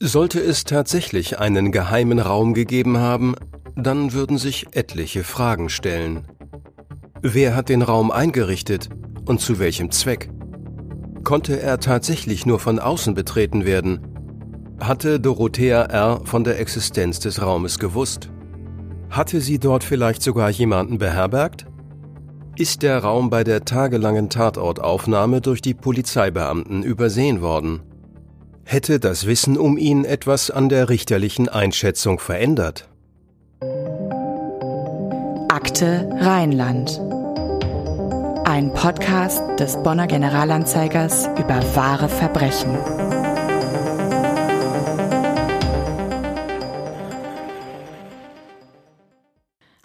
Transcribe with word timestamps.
Sollte 0.00 0.40
es 0.40 0.64
tatsächlich 0.64 1.38
einen 1.38 1.72
geheimen 1.72 2.18
Raum 2.18 2.54
gegeben 2.54 2.98
haben, 2.98 3.34
dann 3.76 4.12
würden 4.12 4.38
sich 4.38 4.66
etliche 4.72 5.24
Fragen 5.24 5.68
stellen. 5.68 6.26
Wer 7.22 7.54
hat 7.54 7.68
den 7.68 7.82
Raum 7.82 8.10
eingerichtet 8.10 8.88
und 9.26 9.40
zu 9.40 9.58
welchem 9.58 9.90
Zweck? 9.90 10.30
Konnte 11.24 11.60
er 11.60 11.78
tatsächlich 11.78 12.46
nur 12.46 12.58
von 12.58 12.78
außen 12.78 13.14
betreten 13.14 13.64
werden? 13.64 14.00
Hatte 14.80 15.20
Dorothea 15.20 15.82
R. 15.82 16.20
von 16.24 16.42
der 16.42 16.58
Existenz 16.58 17.20
des 17.20 17.40
Raumes 17.40 17.78
gewusst? 17.78 18.30
Hatte 19.08 19.40
sie 19.40 19.60
dort 19.60 19.84
vielleicht 19.84 20.22
sogar 20.22 20.50
jemanden 20.50 20.98
beherbergt? 20.98 21.66
Ist 22.56 22.82
der 22.82 22.98
Raum 22.98 23.30
bei 23.30 23.44
der 23.44 23.64
tagelangen 23.64 24.28
Tatortaufnahme 24.28 25.40
durch 25.40 25.62
die 25.62 25.74
Polizeibeamten 25.74 26.82
übersehen 26.82 27.40
worden? 27.40 27.82
Hätte 28.64 29.00
das 29.00 29.26
Wissen 29.26 29.58
um 29.58 29.76
ihn 29.76 30.04
etwas 30.04 30.50
an 30.50 30.68
der 30.68 30.88
richterlichen 30.88 31.48
Einschätzung 31.48 32.18
verändert? 32.18 32.88
Akte 35.48 36.08
Rheinland. 36.20 37.00
Ein 38.44 38.72
Podcast 38.72 39.42
des 39.58 39.82
Bonner 39.82 40.06
Generalanzeigers 40.06 41.26
über 41.38 41.62
wahre 41.74 42.08
Verbrechen. 42.08 42.76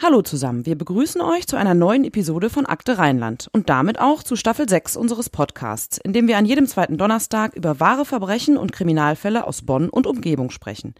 Hallo 0.07 0.21
zusammen, 0.21 0.65
wir 0.65 0.77
begrüßen 0.77 1.19
euch 1.19 1.47
zu 1.47 1.57
einer 1.57 1.73
neuen 1.73 2.05
Episode 2.05 2.49
von 2.49 2.65
Akte 2.65 2.97
Rheinland 2.97 3.49
und 3.51 3.67
damit 3.67 3.99
auch 3.99 4.23
zu 4.23 4.37
Staffel 4.37 4.69
6 4.69 4.95
unseres 4.95 5.29
Podcasts, 5.29 5.97
in 5.97 6.13
dem 6.13 6.29
wir 6.29 6.37
an 6.37 6.45
jedem 6.45 6.65
zweiten 6.65 6.97
Donnerstag 6.97 7.53
über 7.55 7.81
wahre 7.81 8.05
Verbrechen 8.05 8.55
und 8.55 8.71
Kriminalfälle 8.71 9.45
aus 9.45 9.63
Bonn 9.63 9.89
und 9.89 10.07
Umgebung 10.07 10.49
sprechen. 10.49 10.95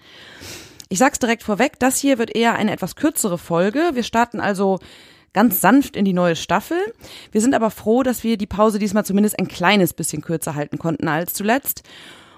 Ich 0.90 1.00
sag's 1.00 1.20
direkt 1.20 1.44
vorweg, 1.44 1.80
das 1.80 1.96
hier 2.00 2.18
wird 2.18 2.36
eher 2.36 2.56
eine 2.56 2.74
etwas 2.74 2.98
kürzere 2.98 3.38
Folge. 3.38 3.92
Wir 3.94 4.04
starten 4.04 4.42
also 4.42 4.78
ganz 5.32 5.62
sanft 5.62 5.96
in 5.96 6.04
die 6.04 6.12
neue 6.12 6.36
Staffel. 6.36 6.78
Wir 7.32 7.40
sind 7.40 7.56
aber 7.56 7.72
froh, 7.72 8.04
dass 8.04 8.26
wir 8.26 8.36
die 8.36 8.46
Pause 8.46 8.78
diesmal 8.78 9.06
zumindest 9.06 9.40
ein 9.40 9.48
kleines 9.48 9.94
bisschen 9.94 10.22
kürzer 10.22 10.54
halten 10.54 10.80
konnten 10.80 11.08
als 11.08 11.34
zuletzt. 11.34 11.84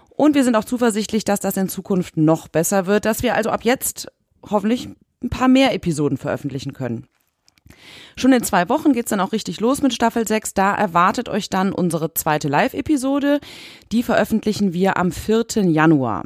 Und 0.09 0.35
wir 0.35 0.43
sind 0.43 0.55
auch 0.55 0.65
zuversichtlich, 0.65 1.25
dass 1.25 1.39
das 1.39 1.57
in 1.57 1.67
Zukunft 1.67 2.15
noch 2.15 2.47
besser 2.47 2.85
wird, 2.85 3.05
dass 3.05 3.23
wir 3.23 3.33
also 3.33 3.49
ab 3.49 3.63
jetzt 3.63 4.11
hoffentlich 4.47 4.89
ein 5.23 5.29
paar 5.29 5.47
mehr 5.47 5.73
Episoden 5.73 6.17
veröffentlichen 6.17 6.73
können. 6.73 7.07
Schon 8.15 8.33
in 8.33 8.43
zwei 8.43 8.67
Wochen 8.69 8.93
geht's 8.93 9.09
dann 9.11 9.19
auch 9.19 9.31
richtig 9.31 9.59
los 9.59 9.81
mit 9.81 9.93
Staffel 9.93 10.27
6. 10.27 10.53
Da 10.53 10.73
erwartet 10.73 11.29
euch 11.29 11.49
dann 11.49 11.71
unsere 11.71 12.13
zweite 12.13 12.47
Live-Episode. 12.47 13.39
Die 13.91 14.03
veröffentlichen 14.03 14.73
wir 14.73 14.97
am 14.97 15.11
4. 15.11 15.45
Januar. 15.65 16.25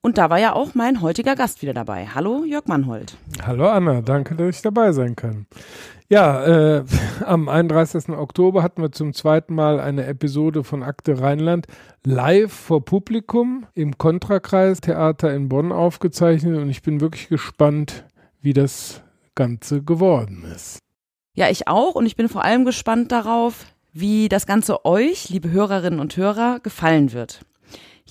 Und 0.00 0.18
da 0.18 0.30
war 0.30 0.38
ja 0.38 0.52
auch 0.52 0.74
mein 0.74 1.00
heutiger 1.00 1.36
Gast 1.36 1.62
wieder 1.62 1.74
dabei. 1.74 2.08
Hallo, 2.12 2.44
Jörg 2.44 2.66
Mannhold. 2.66 3.16
Hallo 3.46 3.68
Anna, 3.68 4.00
danke, 4.00 4.34
dass 4.34 4.56
ich 4.56 4.62
dabei 4.62 4.92
sein 4.92 5.14
kann. 5.14 5.46
Ja, 6.12 6.44
äh, 6.44 6.84
am 7.24 7.48
31. 7.48 8.10
Oktober 8.10 8.62
hatten 8.62 8.82
wir 8.82 8.92
zum 8.92 9.14
zweiten 9.14 9.54
Mal 9.54 9.80
eine 9.80 10.04
Episode 10.04 10.62
von 10.62 10.82
Akte 10.82 11.22
Rheinland 11.22 11.66
live 12.04 12.52
vor 12.52 12.84
Publikum 12.84 13.66
im 13.72 13.96
Kontrakreis 13.96 14.82
Theater 14.82 15.32
in 15.32 15.48
Bonn 15.48 15.72
aufgezeichnet 15.72 16.58
und 16.58 16.68
ich 16.68 16.82
bin 16.82 17.00
wirklich 17.00 17.30
gespannt, 17.30 18.04
wie 18.42 18.52
das 18.52 19.00
Ganze 19.34 19.82
geworden 19.82 20.44
ist. 20.54 20.80
Ja, 21.32 21.48
ich 21.48 21.66
auch 21.66 21.94
und 21.94 22.04
ich 22.04 22.14
bin 22.14 22.28
vor 22.28 22.44
allem 22.44 22.66
gespannt 22.66 23.10
darauf, 23.10 23.64
wie 23.94 24.28
das 24.28 24.44
Ganze 24.44 24.84
euch, 24.84 25.30
liebe 25.30 25.50
Hörerinnen 25.50 25.98
und 25.98 26.14
Hörer, 26.18 26.60
gefallen 26.62 27.14
wird. 27.14 27.40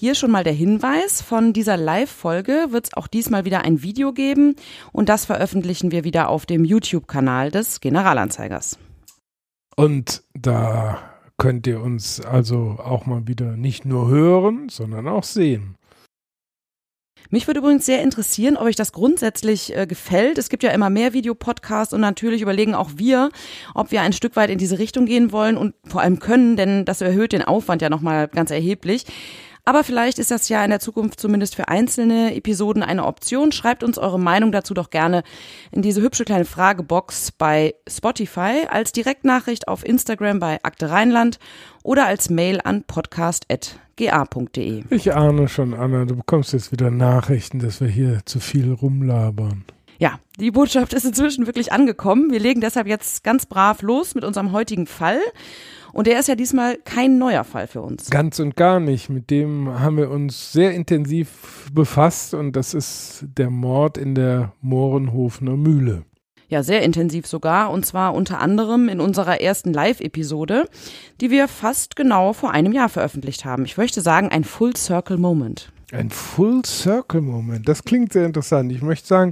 Hier 0.01 0.15
schon 0.15 0.31
mal 0.31 0.43
der 0.43 0.51
Hinweis, 0.51 1.21
von 1.21 1.53
dieser 1.53 1.77
Live-Folge 1.77 2.69
wird 2.71 2.87
es 2.87 2.93
auch 2.95 3.05
diesmal 3.05 3.45
wieder 3.45 3.61
ein 3.61 3.83
Video 3.83 4.13
geben 4.13 4.55
und 4.91 5.09
das 5.09 5.25
veröffentlichen 5.25 5.91
wir 5.91 6.03
wieder 6.03 6.29
auf 6.29 6.47
dem 6.47 6.65
YouTube-Kanal 6.65 7.51
des 7.51 7.81
Generalanzeigers. 7.81 8.79
Und 9.75 10.23
da 10.33 10.97
könnt 11.37 11.67
ihr 11.67 11.81
uns 11.81 12.19
also 12.19 12.79
auch 12.83 13.05
mal 13.05 13.27
wieder 13.27 13.55
nicht 13.55 13.85
nur 13.85 14.07
hören, 14.07 14.69
sondern 14.69 15.07
auch 15.07 15.23
sehen. 15.23 15.75
Mich 17.29 17.45
würde 17.45 17.59
übrigens 17.59 17.85
sehr 17.85 18.01
interessieren, 18.01 18.57
ob 18.57 18.63
euch 18.63 18.75
das 18.75 18.93
grundsätzlich 18.93 19.77
äh, 19.77 19.85
gefällt. 19.85 20.39
Es 20.39 20.49
gibt 20.49 20.63
ja 20.63 20.71
immer 20.71 20.89
mehr 20.89 21.13
Videopodcasts 21.13 21.93
und 21.93 22.01
natürlich 22.01 22.41
überlegen 22.41 22.73
auch 22.73 22.89
wir, 22.95 23.29
ob 23.75 23.91
wir 23.91 24.01
ein 24.01 24.13
Stück 24.13 24.35
weit 24.35 24.49
in 24.49 24.57
diese 24.57 24.79
Richtung 24.79 25.05
gehen 25.05 25.31
wollen 25.31 25.57
und 25.57 25.75
vor 25.85 26.01
allem 26.01 26.17
können, 26.17 26.57
denn 26.57 26.85
das 26.85 27.01
erhöht 27.01 27.33
den 27.33 27.43
Aufwand 27.43 27.83
ja 27.83 27.89
nochmal 27.91 28.27
ganz 28.27 28.49
erheblich. 28.49 29.05
Aber 29.65 29.83
vielleicht 29.83 30.19
ist 30.19 30.31
das 30.31 30.49
ja 30.49 30.63
in 30.63 30.71
der 30.71 30.79
Zukunft 30.79 31.19
zumindest 31.19 31.55
für 31.55 31.67
einzelne 31.67 32.35
Episoden 32.35 32.83
eine 32.83 33.05
Option. 33.05 33.51
Schreibt 33.51 33.83
uns 33.83 33.97
eure 33.97 34.19
Meinung 34.19 34.51
dazu 34.51 34.73
doch 34.73 34.89
gerne 34.89 35.23
in 35.71 35.81
diese 35.81 36.01
hübsche 36.01 36.25
kleine 36.25 36.45
Fragebox 36.45 37.31
bei 37.31 37.75
Spotify, 37.87 38.65
als 38.69 38.91
Direktnachricht 38.91 39.67
auf 39.67 39.85
Instagram 39.85 40.39
bei 40.39 40.59
Akte 40.63 40.89
Rheinland 40.89 41.39
oder 41.83 42.07
als 42.07 42.29
Mail 42.29 42.59
an 42.63 42.83
podcast.ga.de. 42.83 44.83
Ich 44.89 45.13
ahne 45.13 45.47
schon, 45.47 45.73
Anna, 45.73 46.05
du 46.05 46.15
bekommst 46.15 46.53
jetzt 46.53 46.71
wieder 46.71 46.89
Nachrichten, 46.89 47.59
dass 47.59 47.81
wir 47.81 47.87
hier 47.87 48.21
zu 48.25 48.39
viel 48.39 48.73
rumlabern. 48.73 49.65
Ja, 50.01 50.19
die 50.39 50.49
Botschaft 50.49 50.93
ist 50.93 51.05
inzwischen 51.05 51.45
wirklich 51.45 51.71
angekommen. 51.71 52.31
Wir 52.31 52.39
legen 52.39 52.59
deshalb 52.59 52.87
jetzt 52.87 53.23
ganz 53.23 53.45
brav 53.45 53.83
los 53.83 54.15
mit 54.15 54.23
unserem 54.23 54.51
heutigen 54.51 54.87
Fall. 54.87 55.19
Und 55.93 56.07
der 56.07 56.19
ist 56.19 56.27
ja 56.27 56.35
diesmal 56.35 56.77
kein 56.77 57.17
neuer 57.17 57.43
Fall 57.43 57.67
für 57.67 57.81
uns. 57.81 58.09
Ganz 58.09 58.39
und 58.39 58.55
gar 58.55 58.79
nicht. 58.79 59.09
Mit 59.09 59.29
dem 59.29 59.79
haben 59.79 59.97
wir 59.97 60.09
uns 60.09 60.51
sehr 60.51 60.71
intensiv 60.71 61.69
befasst 61.73 62.33
und 62.33 62.55
das 62.55 62.73
ist 62.73 63.25
der 63.37 63.49
Mord 63.49 63.97
in 63.97 64.15
der 64.15 64.53
Mohrenhofener 64.61 65.57
Mühle. 65.57 66.03
Ja, 66.51 66.63
sehr 66.63 66.81
intensiv 66.81 67.27
sogar. 67.27 67.71
Und 67.71 67.85
zwar 67.85 68.13
unter 68.13 68.39
anderem 68.39 68.89
in 68.89 68.99
unserer 68.99 69.39
ersten 69.39 69.71
Live-Episode, 69.71 70.65
die 71.21 71.31
wir 71.31 71.47
fast 71.47 71.95
genau 71.95 72.33
vor 72.33 72.51
einem 72.51 72.73
Jahr 72.73 72.89
veröffentlicht 72.89 73.45
haben. 73.45 73.63
Ich 73.63 73.77
möchte 73.77 74.01
sagen, 74.01 74.27
ein 74.29 74.43
Full 74.43 74.75
Circle 74.75 75.17
Moment. 75.17 75.71
Ein 75.93 76.09
Full 76.09 76.65
Circle 76.65 77.21
Moment. 77.21 77.69
Das 77.69 77.83
klingt 77.83 78.11
sehr 78.11 78.25
interessant. 78.25 78.71
Ich 78.73 78.81
möchte 78.81 79.07
sagen, 79.07 79.31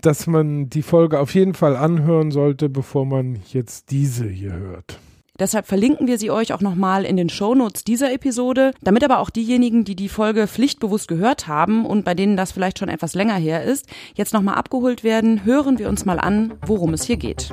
dass 0.00 0.26
man 0.26 0.70
die 0.70 0.82
Folge 0.82 1.20
auf 1.20 1.34
jeden 1.34 1.52
Fall 1.52 1.76
anhören 1.76 2.30
sollte, 2.30 2.70
bevor 2.70 3.04
man 3.04 3.40
jetzt 3.52 3.90
diese 3.90 4.26
hier 4.26 4.54
hört. 4.54 4.98
Deshalb 5.38 5.66
verlinken 5.66 6.06
wir 6.06 6.18
sie 6.18 6.30
euch 6.30 6.52
auch 6.52 6.60
nochmal 6.60 7.04
in 7.04 7.16
den 7.16 7.28
Shownotes 7.28 7.84
dieser 7.84 8.12
Episode, 8.12 8.72
damit 8.82 9.04
aber 9.04 9.18
auch 9.18 9.30
diejenigen, 9.30 9.84
die 9.84 9.96
die 9.96 10.08
Folge 10.08 10.46
pflichtbewusst 10.46 11.08
gehört 11.08 11.46
haben 11.46 11.84
und 11.84 12.04
bei 12.04 12.14
denen 12.14 12.36
das 12.36 12.52
vielleicht 12.52 12.78
schon 12.78 12.88
etwas 12.88 13.14
länger 13.14 13.36
her 13.36 13.62
ist, 13.64 13.86
jetzt 14.14 14.32
nochmal 14.32 14.54
abgeholt 14.54 15.04
werden, 15.04 15.44
hören 15.44 15.78
wir 15.78 15.88
uns 15.88 16.04
mal 16.04 16.18
an, 16.18 16.54
worum 16.66 16.94
es 16.94 17.04
hier 17.04 17.16
geht. 17.16 17.52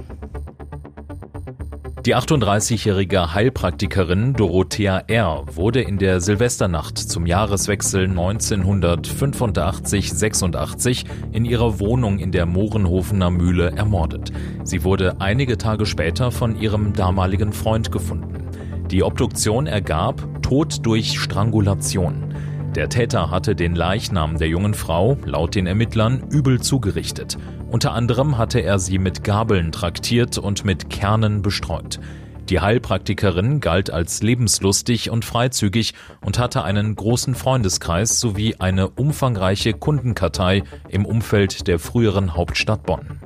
Die 2.06 2.16
38-jährige 2.18 3.34
Heilpraktikerin 3.34 4.34
Dorothea 4.34 5.04
R. 5.08 5.46
wurde 5.56 5.80
in 5.80 5.98
der 5.98 6.20
Silvesternacht 6.20 6.98
zum 6.98 7.26
Jahreswechsel 7.26 8.10
1985-86 8.10 11.06
in 11.32 11.46
ihrer 11.46 11.80
Wohnung 11.80 12.20
in 12.20 12.34
der 12.34 12.46
Mohrenhofener 12.46 13.30
Mühle 13.30 13.72
ermordet. 13.78 14.34
Sie 14.66 14.84
wurde 14.84 15.22
einige 15.22 15.58
Tage 15.58 15.86
später 15.86 16.32
von 16.32 16.60
ihrem 16.60 16.92
damaligen 16.92 17.54
Freund 17.54 17.90
gefunden. 17.90 18.50
Die 18.92 19.02
Obduktion 19.02 19.66
ergab 19.66 20.28
Tod 20.42 20.86
durch 20.86 21.18
Strangulation. 21.18 22.34
Der 22.76 22.90
Täter 22.90 23.32
hatte 23.32 23.56
den 23.56 23.76
Leichnam 23.76 24.38
der 24.38 24.50
jungen 24.50 24.74
Frau, 24.74 25.18
laut 25.24 25.56
den 25.56 25.68
Ermittlern, 25.68 26.22
übel 26.32 26.60
zugerichtet. 26.60 27.38
Unter 27.74 27.94
anderem 27.94 28.38
hatte 28.38 28.60
er 28.60 28.78
sie 28.78 29.00
mit 29.00 29.24
Gabeln 29.24 29.72
traktiert 29.72 30.38
und 30.38 30.64
mit 30.64 30.92
Kernen 30.92 31.42
bestreut. 31.42 32.00
Die 32.48 32.60
Heilpraktikerin 32.60 33.62
galt 33.62 33.90
als 33.90 34.22
lebenslustig 34.22 35.10
und 35.10 35.26
freizügig 35.26 35.96
und 36.24 36.38
hatte 36.38 36.64
einen 36.64 36.96
großen 36.96 37.34
Freundeskreis 37.34 38.20
sowie 38.20 38.58
eine 38.60 38.90
umfangreiche 38.90 39.74
Kundenkartei 39.74 40.62
im 40.88 41.04
Umfeld 41.04 41.66
der 41.68 41.80
früheren 41.80 42.36
Hauptstadt 42.36 42.84
Bonn. 42.84 43.20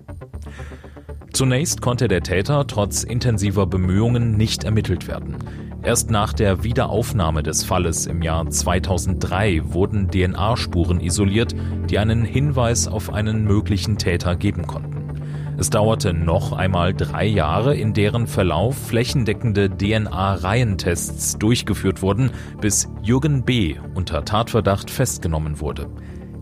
Zunächst 1.33 1.81
konnte 1.81 2.07
der 2.07 2.23
Täter 2.23 2.65
trotz 2.67 3.03
intensiver 3.03 3.67
Bemühungen 3.67 4.37
nicht 4.37 4.63
ermittelt 4.63 5.09
werden. 5.09 5.35
Erst 5.83 6.11
nach 6.11 6.33
der 6.33 6.63
Wiederaufnahme 6.63 7.43
des 7.43 7.63
Falles 7.63 8.07
im 8.07 8.21
Jahr 8.21 8.49
2003 8.49 9.61
wurden 9.73 10.09
DNA-Spuren 10.09 10.99
isoliert, 10.99 11.55
die 11.89 11.99
einen 11.99 12.25
Hinweis 12.25 12.87
auf 12.87 13.13
einen 13.13 13.43
möglichen 13.45 13.97
Täter 13.97 14.35
geben 14.35 14.67
konnten. 14.67 14.97
Es 15.59 15.69
dauerte 15.69 16.13
noch 16.13 16.51
einmal 16.51 16.93
drei 16.93 17.25
Jahre, 17.25 17.75
in 17.75 17.93
deren 17.93 18.27
Verlauf 18.27 18.77
flächendeckende 18.77 19.69
DNA-Reihentests 19.69 21.37
durchgeführt 21.39 22.01
wurden, 22.01 22.31
bis 22.61 22.87
Jürgen 23.01 23.43
B. 23.43 23.75
unter 23.95 24.23
Tatverdacht 24.23 24.91
festgenommen 24.91 25.59
wurde. 25.59 25.87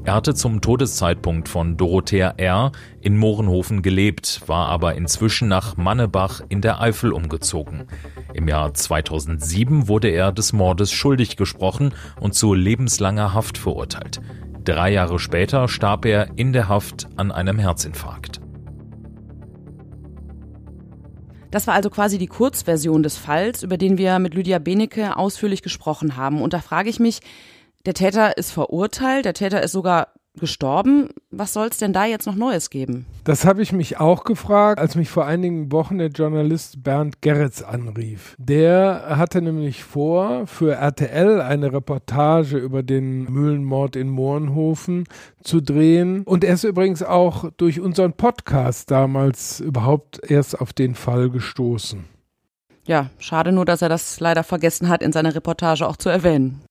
Er 0.06 0.14
hatte 0.14 0.36
zum 0.36 0.62
Todeszeitpunkt 0.62 1.50
von 1.50 1.78
Dorothea 1.78 2.36
R. 2.38 2.72
in 3.02 3.18
Mohrenhofen 3.18 3.82
gelebt, 3.82 4.44
war 4.46 4.68
aber 4.68 4.94
inzwischen 4.94 5.48
nach 5.48 5.78
Mannebach 5.78 6.42
in 6.48 6.62
der 6.62 6.80
Eifel 6.80 7.12
umgezogen. 7.12 7.88
Im 8.36 8.48
Jahr 8.48 8.72
2007 8.76 9.88
wurde 9.88 10.10
er 10.10 10.32
des 10.32 10.54
Mordes 10.54 10.92
schuldig 10.92 11.38
gesprochen 11.38 11.96
und 12.20 12.36
zu 12.36 12.54
lebenslanger 12.54 13.34
Haft 13.34 13.58
verurteilt. 13.58 14.22
Drei 14.64 14.92
Jahre 14.92 15.18
später 15.18 15.68
starb 15.68 16.06
er 16.06 16.38
in 16.38 16.54
der 16.54 16.70
Haft 16.70 17.08
an 17.16 17.32
einem 17.32 17.58
Herzinfarkt. 17.58 18.42
Das 21.50 21.66
war 21.66 21.74
also 21.74 21.90
quasi 21.90 22.20
die 22.20 22.28
Kurzversion 22.28 23.02
des 23.02 23.18
Falls, 23.18 23.64
über 23.64 23.78
den 23.78 23.98
wir 23.98 24.20
mit 24.20 24.36
Lydia 24.36 24.60
Benecke 24.60 25.18
ausführlich 25.18 25.64
gesprochen 25.64 26.16
haben. 26.16 26.44
Und 26.44 26.54
da 26.54 26.60
frage 26.60 26.90
ich 26.92 27.00
mich, 27.00 27.22
der 27.86 27.94
Täter 27.94 28.38
ist 28.38 28.52
verurteilt, 28.52 29.26
der 29.26 29.34
Täter 29.34 29.62
ist 29.62 29.72
sogar 29.72 30.10
gestorben. 30.40 31.10
Was 31.32 31.54
soll 31.54 31.68
es 31.68 31.78
denn 31.78 31.94
da 31.94 32.06
jetzt 32.06 32.26
noch 32.26 32.36
Neues 32.36 32.70
geben? 32.70 33.06
Das 33.24 33.46
habe 33.46 33.62
ich 33.62 33.72
mich 33.72 34.00
auch 34.00 34.24
gefragt, 34.24 34.80
als 34.80 34.96
mich 34.96 35.10
vor 35.10 35.26
einigen 35.26 35.72
Wochen 35.72 35.98
der 35.98 36.10
Journalist 36.10 36.84
Bernd 36.84 37.22
Gerritz 37.22 37.62
anrief. 37.62 38.36
Der 38.38 39.18
hatte 39.18 39.42
nämlich 39.42 39.84
vor, 39.84 40.48
für 40.48 40.74
RTL 40.74 41.42
eine 41.42 41.72
Reportage 41.72 42.58
über 42.58 42.84
den 42.84 43.32
Mühlenmord 43.32 43.96
in 43.96 44.10
Mohrenhofen 44.10 45.06
zu 45.42 45.62
drehen. 45.62 46.24
Und 46.24 46.44
er 46.44 46.56
ist 46.56 46.64
übrigens 46.64 47.04
auch 47.04 47.50
durch 47.58 47.80
unseren 47.80 48.14
Podcast 48.14 48.92
damals 48.92 49.60
überhaupt 49.60 50.20
erst 50.30 50.60
auf 50.60 50.74
den 50.74 50.96
Fall 50.96 51.30
gestoßen. 51.30 52.06
Ja, 52.88 53.10
schade 53.18 53.52
nur, 53.52 53.66
dass 53.66 53.82
er 53.82 53.90
das 53.90 54.20
leider 54.20 54.44
vergessen 54.44 54.90
hat, 54.90 55.02
in 55.02 55.12
seiner 55.12 55.34
Reportage 55.34 55.88
auch 55.88 55.98
zu 55.98 56.10
erwähnen. 56.10 56.62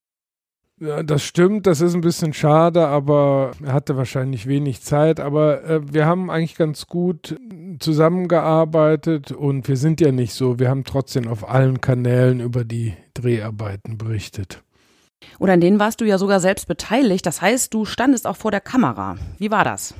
Ja, 0.79 1.03
das 1.03 1.23
stimmt, 1.23 1.67
das 1.67 1.79
ist 1.79 1.95
ein 1.95 2.01
bisschen 2.01 2.33
schade, 2.33 2.85
aber 2.87 3.51
er 3.63 3.71
hatte 3.71 3.95
wahrscheinlich 3.95 4.45
wenig 4.45 4.81
Zeit. 4.81 5.21
Aber 5.21 5.63
äh, 5.63 5.93
wir 5.93 6.05
haben 6.05 6.29
eigentlich 6.29 6.55
ganz 6.55 6.87
gut 6.87 7.39
zusammengearbeitet 7.79 9.31
und 9.31 9.69
wir 9.69 9.77
sind 9.77 10.01
ja 10.01 10.11
nicht 10.11 10.33
so. 10.33 10.59
Wir 10.59 10.69
haben 10.69 10.83
trotzdem 10.83 11.29
auf 11.29 11.47
allen 11.47 11.79
Kanälen 11.79 12.41
über 12.41 12.65
die 12.65 12.93
Dreharbeiten 13.13 13.97
berichtet. 13.97 14.63
Oder 15.39 15.53
in 15.53 15.61
denen 15.61 15.79
warst 15.79 16.01
du 16.01 16.05
ja 16.05 16.17
sogar 16.17 16.41
selbst 16.41 16.67
beteiligt. 16.67 17.25
Das 17.25 17.41
heißt, 17.41 17.73
du 17.73 17.85
standest 17.85 18.27
auch 18.27 18.35
vor 18.35 18.51
der 18.51 18.61
Kamera. 18.61 19.15
Wie 19.37 19.51
war 19.51 19.63
das? 19.63 19.93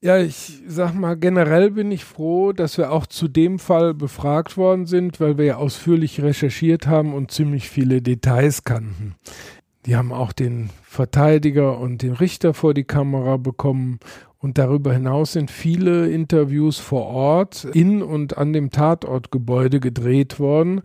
Ja, 0.00 0.16
ich 0.18 0.62
sag 0.68 0.94
mal, 0.94 1.16
generell 1.16 1.72
bin 1.72 1.90
ich 1.90 2.04
froh, 2.04 2.52
dass 2.52 2.78
wir 2.78 2.92
auch 2.92 3.06
zu 3.06 3.26
dem 3.26 3.58
Fall 3.58 3.94
befragt 3.94 4.56
worden 4.56 4.86
sind, 4.86 5.18
weil 5.18 5.38
wir 5.38 5.44
ja 5.44 5.56
ausführlich 5.56 6.22
recherchiert 6.22 6.86
haben 6.86 7.14
und 7.14 7.32
ziemlich 7.32 7.68
viele 7.68 8.00
Details 8.00 8.62
kannten. 8.62 9.16
Die 9.86 9.96
haben 9.96 10.12
auch 10.12 10.32
den 10.32 10.70
Verteidiger 10.84 11.78
und 11.78 12.02
den 12.02 12.12
Richter 12.12 12.54
vor 12.54 12.74
die 12.74 12.84
Kamera 12.84 13.38
bekommen 13.38 13.98
und 14.40 14.56
darüber 14.56 14.92
hinaus 14.92 15.32
sind 15.32 15.50
viele 15.50 16.08
Interviews 16.08 16.78
vor 16.78 17.06
Ort 17.06 17.64
in 17.64 18.00
und 18.00 18.38
an 18.38 18.52
dem 18.52 18.70
Tatortgebäude 18.70 19.80
gedreht 19.80 20.38
worden. 20.38 20.82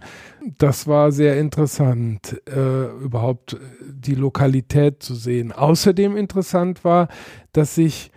Das 0.57 0.87
war 0.87 1.11
sehr 1.11 1.39
interessant, 1.39 2.41
äh, 2.47 2.85
überhaupt 3.03 3.57
die 3.87 4.15
Lokalität 4.15 5.03
zu 5.03 5.13
sehen. 5.13 5.51
Außerdem 5.51 6.17
interessant 6.17 6.83
war, 6.83 7.09
dass 7.51 7.75
sich 7.75 8.09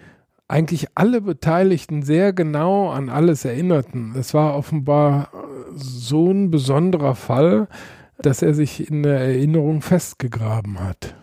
eigentlich 0.48 0.86
alle 0.94 1.20
Beteiligten 1.20 2.02
sehr 2.02 2.32
genau 2.32 2.90
an 2.90 3.08
alles 3.08 3.44
erinnerten. 3.44 4.14
Es 4.16 4.32
war 4.34 4.56
offenbar 4.56 5.30
so 5.74 6.30
ein 6.30 6.50
besonderer 6.50 7.14
Fall, 7.14 7.68
dass 8.18 8.42
er 8.42 8.54
sich 8.54 8.88
in 8.88 9.02
der 9.02 9.18
Erinnerung 9.20 9.82
festgegraben 9.82 10.80
hat. 10.80 11.14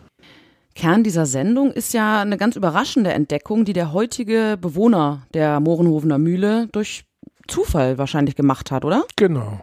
Kern 0.74 1.04
dieser 1.04 1.26
Sendung 1.26 1.70
ist 1.70 1.94
ja 1.94 2.20
eine 2.20 2.36
ganz 2.36 2.56
überraschende 2.56 3.12
Entdeckung, 3.12 3.64
die 3.64 3.72
der 3.72 3.92
heutige 3.92 4.58
Bewohner 4.60 5.22
der 5.32 5.60
Mohrenhofener 5.60 6.18
Mühle 6.18 6.68
durch 6.72 7.04
Zufall 7.46 7.98
wahrscheinlich 7.98 8.34
gemacht 8.34 8.70
hat, 8.70 8.84
oder? 8.84 9.04
Genau. 9.16 9.60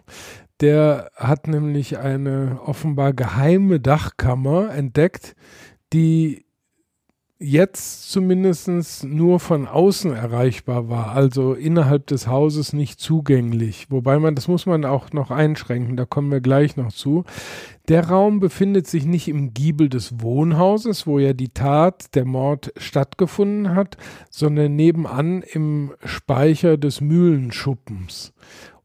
Der 0.62 1.12
hat 1.16 1.48
nämlich 1.48 1.98
eine 1.98 2.60
offenbar 2.63 3.13
geheime 3.13 3.80
Dachkammer 3.80 4.74
entdeckt, 4.74 5.36
die 5.92 6.46
jetzt 7.42 8.12
zumindest 8.12 9.04
nur 9.04 9.40
von 9.40 9.68
außen 9.68 10.14
erreichbar 10.14 10.90
war, 10.90 11.12
also 11.12 11.54
innerhalb 11.54 12.06
des 12.08 12.28
Hauses 12.28 12.72
nicht 12.72 13.00
zugänglich. 13.00 13.88
Wobei 13.90 14.20
man, 14.20 14.36
das 14.36 14.48
muss 14.48 14.66
man 14.66 14.86
auch 14.86 15.12
noch 15.12 15.32
einschränken, 15.32 15.98
da 15.98 16.06
kommen 16.06 16.32
wir 16.32 16.40
gleich 16.40 16.78
noch 16.78 16.94
zu. 16.94 17.24
Der 17.88 18.08
Raum 18.08 18.40
befindet 18.40 18.86
sich 18.86 19.06
nicht 19.06 19.28
im 19.28 19.54
Giebel 19.54 19.90
des 19.90 20.22
Wohnhauses, 20.22 21.08
wo 21.08 21.18
ja 21.18 21.34
die 21.34 21.50
Tat, 21.50 22.16
der 22.16 22.26
Mord 22.26 22.72
stattgefunden 22.78 23.76
hat, 23.76 23.98
sondern 24.30 24.76
nebenan 24.76 25.42
im 25.42 25.94
Speicher 26.06 26.78
des 26.78 27.02
Mühlenschuppens. 27.02 28.34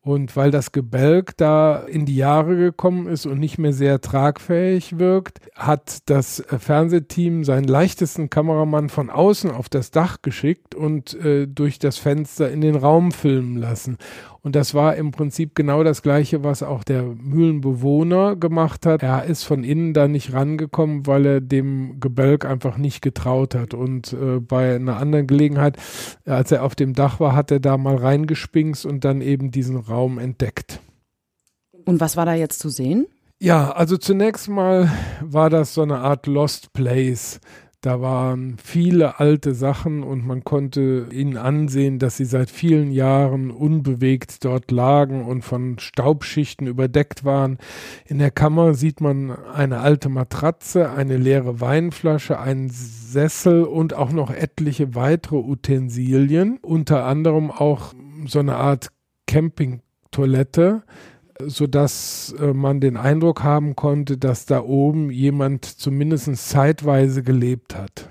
Und 0.06 0.37
weil 0.37 0.53
das 0.53 0.70
Gebälk 0.70 1.37
da 1.37 1.79
in 1.79 2.06
die 2.06 2.14
Jahre 2.14 2.55
gekommen 2.55 3.08
ist 3.08 3.26
und 3.26 3.41
nicht 3.41 3.58
mehr 3.58 3.73
sehr 3.73 4.00
tragfähig 4.00 5.00
wirkt, 5.00 5.41
hat 5.56 6.08
das 6.08 6.44
Fernsehteam 6.47 7.43
seinen 7.43 7.67
leichtesten 7.67 8.31
Kameramann 8.31 8.88
von 8.88 9.11
außen 9.11 9.50
auf 9.50 9.69
das 9.69 9.91
Dach 9.91 10.19
geschickt 10.23 10.76
und 10.76 11.14
äh, 11.14 11.49
durch 11.49 11.81
das 11.81 11.99
Fenster 11.99 12.49
in 12.53 12.61
den 12.61 12.76
Raum 12.76 13.11
filmen 13.11 13.56
lassen. 13.56 13.97
Und 14.43 14.55
das 14.55 14.75
war 14.75 14.94
im 14.94 15.11
Prinzip 15.11 15.56
genau 15.56 15.82
das 15.82 16.03
Gleiche, 16.03 16.44
was 16.44 16.62
auch 16.62 16.85
der 16.85 17.02
Mühlenbewohner 17.02 18.37
gemacht 18.37 18.87
hat. 18.87 19.02
Er 19.02 19.25
ist 19.25 19.43
von 19.43 19.64
innen 19.64 19.93
da 19.93 20.06
nicht 20.06 20.32
rangekommen, 20.32 21.05
weil 21.09 21.26
er 21.26 21.41
dem 21.41 21.99
Gebälk 21.99 22.44
einfach 22.44 22.76
nicht 22.76 23.02
getraut 23.02 23.56
hat. 23.56 23.75
Und 23.75 24.12
äh, 24.12 24.38
bei 24.38 24.76
einer 24.76 24.99
anderen 24.99 25.26
Gelegenheit, 25.26 25.79
als 26.25 26.52
er 26.52 26.62
auf 26.62 26.76
dem 26.76 26.93
Dach 26.93 27.19
war, 27.19 27.35
hat 27.35 27.50
er 27.50 27.59
da 27.59 27.76
mal 27.76 27.97
reingespinkst 27.97 28.87
und 28.87 29.05
dann 29.05 29.20
eben 29.20 29.50
diesen 29.50 29.79
Raum 29.79 29.95
entdeckt. 30.19 30.81
Und 31.84 32.00
was 32.00 32.16
war 32.16 32.26
da 32.26 32.34
jetzt 32.34 32.58
zu 32.58 32.69
sehen? 32.69 33.06
Ja, 33.38 33.72
also 33.72 33.96
zunächst 33.96 34.48
mal 34.48 34.90
war 35.20 35.50
das 35.50 35.75
so 35.75 35.82
eine 35.82 35.98
Art 35.98 36.26
Lost 36.26 36.72
Place. 36.72 37.38
Da 37.82 38.00
waren 38.00 38.56
viele 38.56 39.20
alte 39.20 39.54
Sachen 39.54 40.02
und 40.02 40.26
man 40.26 40.43
konnte 40.43 41.06
ihnen 41.12 41.37
ansehen, 41.37 42.00
dass 42.00 42.16
sie 42.16 42.25
seit 42.25 42.50
vielen 42.50 42.90
Jahren 42.90 43.52
unbewegt 43.52 44.44
dort 44.44 44.72
lagen 44.72 45.25
und 45.25 45.43
von 45.43 45.78
Staubschichten 45.78 46.66
überdeckt 46.66 47.25
waren. 47.25 47.58
In 48.06 48.19
der 48.19 48.32
Kammer 48.32 48.75
sieht 48.75 49.00
man 49.00 49.31
eine 49.31 49.78
alte 49.81 50.08
Matratze, 50.08 50.90
eine 50.90 51.16
leere 51.16 51.60
Weinflasche, 51.60 52.40
einen 52.40 52.70
Sessel 52.70 53.62
und 53.62 53.94
auch 53.94 54.10
noch 54.10 54.31
etliche 54.31 54.96
weitere 54.96 55.37
Utensilien, 55.37 56.58
unter 56.62 57.04
anderem 57.04 57.52
auch 57.52 57.92
so 58.26 58.40
eine 58.40 58.56
Art 58.56 58.88
Campingtoilette 60.16 60.82
sodass 61.38 62.34
äh, 62.40 62.54
man 62.54 62.80
den 62.80 62.96
Eindruck 62.96 63.42
haben 63.42 63.76
konnte, 63.76 64.16
dass 64.16 64.46
da 64.46 64.62
oben 64.62 65.10
jemand 65.10 65.66
zumindest 65.66 66.34
zeitweise 66.48 67.22
gelebt 67.22 67.76
hat. 67.76 68.08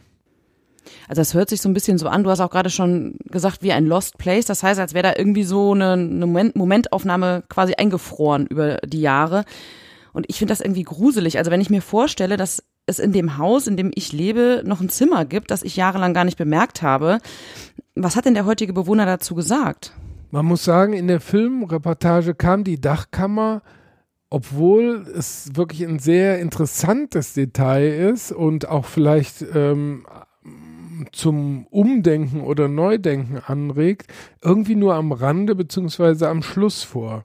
Also 1.08 1.22
das 1.22 1.34
hört 1.34 1.50
sich 1.50 1.60
so 1.60 1.68
ein 1.68 1.74
bisschen 1.74 1.98
so 1.98 2.08
an, 2.08 2.24
du 2.24 2.30
hast 2.30 2.40
auch 2.40 2.52
gerade 2.52 2.70
schon 2.70 3.16
gesagt, 3.32 3.64
wie 3.64 3.72
ein 3.72 3.88
Lost 3.88 4.20
Place. 4.20 4.46
Das 4.46 4.62
heißt, 4.62 4.80
als 4.80 4.94
wäre 4.94 5.12
da 5.12 5.14
irgendwie 5.18 5.42
so 5.42 5.74
eine, 5.74 5.94
eine 5.94 6.28
Moment, 6.28 6.56
Momentaufnahme 6.56 7.44
quasi 7.50 7.74
eingefroren 7.74 8.46
über 8.46 8.78
die 8.86 9.02
Jahre. 9.02 9.44
Und 10.14 10.28
ich 10.30 10.38
finde 10.38 10.52
das 10.52 10.62
irgendwie 10.62 10.84
gruselig. 10.84 11.40
Also 11.40 11.50
wenn 11.50 11.62
ich 11.62 11.72
mir 11.72 11.82
vorstelle, 11.82 12.38
dass 12.38 12.62
es 12.86 13.00
in 13.00 13.12
dem 13.12 13.40
Haus, 13.40 13.66
in 13.66 13.76
dem 13.76 13.90
ich 13.96 14.14
lebe, 14.14 14.62
noch 14.68 14.82
ein 14.82 14.90
Zimmer 14.90 15.26
gibt, 15.26 15.50
das 15.50 15.64
ich 15.64 15.78
jahrelang 15.78 16.14
gar 16.14 16.26
nicht 16.26 16.38
bemerkt 16.38 16.84
habe. 16.84 17.18
Was 17.96 18.16
hat 18.16 18.26
denn 18.26 18.36
der 18.36 18.46
heutige 18.46 18.74
Bewohner 18.74 19.08
dazu 19.08 19.34
gesagt? 19.34 19.94
Man 20.32 20.46
muss 20.46 20.64
sagen, 20.64 20.94
in 20.94 21.08
der 21.08 21.22
Filmreportage 21.22 22.36
kam 22.36 22.64
die 22.64 22.82
Dachkammer, 22.82 23.62
obwohl 24.30 25.06
es 25.16 25.52
wirklich 25.54 25.86
ein 25.86 26.00
sehr 26.00 26.40
interessantes 26.40 27.34
Detail 27.34 28.12
ist 28.14 28.32
und 28.32 28.68
auch 28.68 28.86
vielleicht 28.86 29.46
ähm, 29.54 30.06
zum 31.12 31.68
Umdenken 31.68 32.42
oder 32.42 32.68
Neudenken 32.68 33.40
anregt, 33.40 34.12
irgendwie 34.42 34.76
nur 34.76 34.96
am 34.96 35.12
Rande 35.12 35.56
beziehungsweise 35.56 36.28
am 36.30 36.42
Schluss 36.42 36.84
vor. 36.84 37.24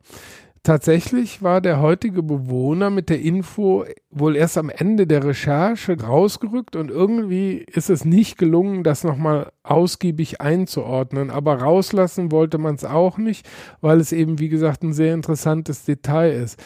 Tatsächlich 0.63 1.43
war 1.43 1.63
der 1.63 1.81
heutige 1.81 2.23
Bewohner 2.23 2.91
mit 2.91 3.09
der 3.09 3.21
Info 3.21 3.87
wohl 4.11 4.37
erst 4.37 4.59
am 4.59 4.69
Ende 4.69 5.07
der 5.07 5.25
Recherche 5.25 5.99
rausgerückt 5.99 6.77
und 6.77 6.91
irgendwie 6.91 7.65
ist 7.67 7.89
es 7.89 8.05
nicht 8.05 8.37
gelungen, 8.37 8.85
das 8.85 9.03
nochmal 9.03 9.53
ausgiebig 9.63 10.43
einzuordnen. 10.43 11.31
Aber 11.31 11.63
rauslassen 11.63 12.31
wollte 12.31 12.59
man 12.59 12.75
es 12.75 12.85
auch 12.85 13.17
nicht, 13.17 13.49
weil 13.81 14.01
es 14.01 14.13
eben, 14.13 14.39
wie 14.39 14.51
gesagt, 14.51 14.83
ein 14.83 14.93
sehr 14.93 15.15
interessantes 15.15 15.87
Detail 15.87 16.33
ist. 16.33 16.63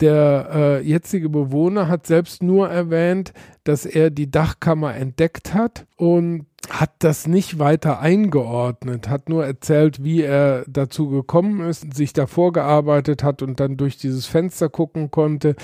Der 0.00 0.50
äh, 0.52 0.80
jetzige 0.82 1.30
Bewohner 1.30 1.88
hat 1.88 2.06
selbst 2.06 2.42
nur 2.42 2.68
erwähnt, 2.68 3.32
dass 3.64 3.86
er 3.86 4.10
die 4.10 4.30
Dachkammer 4.30 4.94
entdeckt 4.94 5.54
hat 5.54 5.86
und 5.96 6.46
hat 6.68 6.90
das 6.98 7.26
nicht 7.26 7.58
weiter 7.58 8.00
eingeordnet, 8.00 9.08
hat 9.08 9.28
nur 9.28 9.44
erzählt, 9.44 10.04
wie 10.04 10.22
er 10.22 10.64
dazu 10.68 11.08
gekommen 11.08 11.60
ist, 11.68 11.94
sich 11.94 12.12
da 12.12 12.26
vorgearbeitet 12.26 13.24
hat 13.24 13.42
und 13.42 13.60
dann 13.60 13.76
durch 13.76 13.96
dieses 13.96 14.26
Fenster 14.26 14.68
gucken 14.68 15.10
konnte. 15.10 15.56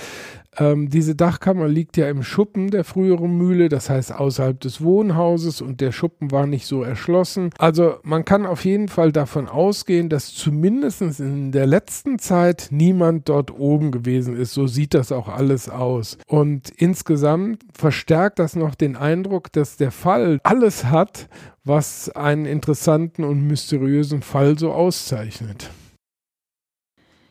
Ähm, 0.58 0.88
diese 0.88 1.14
Dachkammer 1.14 1.68
liegt 1.68 1.96
ja 1.96 2.08
im 2.08 2.22
Schuppen 2.22 2.70
der 2.70 2.84
früheren 2.84 3.36
Mühle, 3.36 3.68
das 3.68 3.90
heißt 3.90 4.12
außerhalb 4.12 4.58
des 4.60 4.80
Wohnhauses 4.80 5.60
und 5.60 5.80
der 5.80 5.92
Schuppen 5.92 6.30
war 6.30 6.46
nicht 6.46 6.66
so 6.66 6.82
erschlossen. 6.82 7.50
Also 7.58 7.96
man 8.02 8.24
kann 8.24 8.46
auf 8.46 8.64
jeden 8.64 8.88
Fall 8.88 9.12
davon 9.12 9.48
ausgehen, 9.48 10.08
dass 10.08 10.34
zumindest 10.34 11.02
in 11.20 11.52
der 11.52 11.66
letzten 11.66 12.18
Zeit 12.18 12.68
niemand 12.70 13.28
dort 13.28 13.52
oben 13.58 13.90
gewesen 13.90 14.36
ist. 14.36 14.54
So 14.54 14.66
sieht 14.66 14.94
das 14.94 15.12
auch 15.12 15.28
alles 15.28 15.68
aus. 15.68 16.18
Und 16.26 16.70
insgesamt 16.70 17.62
verstärkt 17.72 18.38
das 18.38 18.56
noch 18.56 18.74
den 18.74 18.96
Eindruck, 18.96 19.52
dass 19.52 19.76
der 19.76 19.90
Fall 19.90 20.40
alles 20.42 20.84
hat, 20.84 21.28
was 21.64 22.10
einen 22.10 22.46
interessanten 22.46 23.24
und 23.24 23.46
mysteriösen 23.46 24.22
Fall 24.22 24.58
so 24.58 24.72
auszeichnet. 24.72 25.70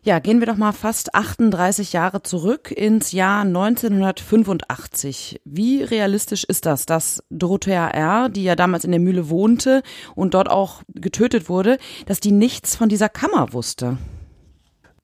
Ja, 0.05 0.19
gehen 0.19 0.39
wir 0.39 0.45
doch 0.45 0.55
mal 0.55 0.71
fast 0.71 1.15
38 1.15 1.91
Jahre 1.91 2.21
zurück 2.21 2.69
ins 2.69 3.11
Jahr 3.11 3.41
1985. 3.41 5.41
Wie 5.45 5.81
realistisch 5.81 6.43
ist 6.43 6.67
das, 6.67 6.85
dass 6.85 7.23
Dorothea 7.31 7.87
R., 7.87 8.29
die 8.29 8.43
ja 8.43 8.55
damals 8.55 8.83
in 8.83 8.91
der 8.91 8.99
Mühle 8.99 9.31
wohnte 9.31 9.81
und 10.13 10.35
dort 10.35 10.47
auch 10.47 10.83
getötet 10.93 11.49
wurde, 11.49 11.79
dass 12.05 12.19
die 12.19 12.31
nichts 12.31 12.75
von 12.75 12.87
dieser 12.87 13.09
Kammer 13.09 13.51
wusste? 13.51 13.97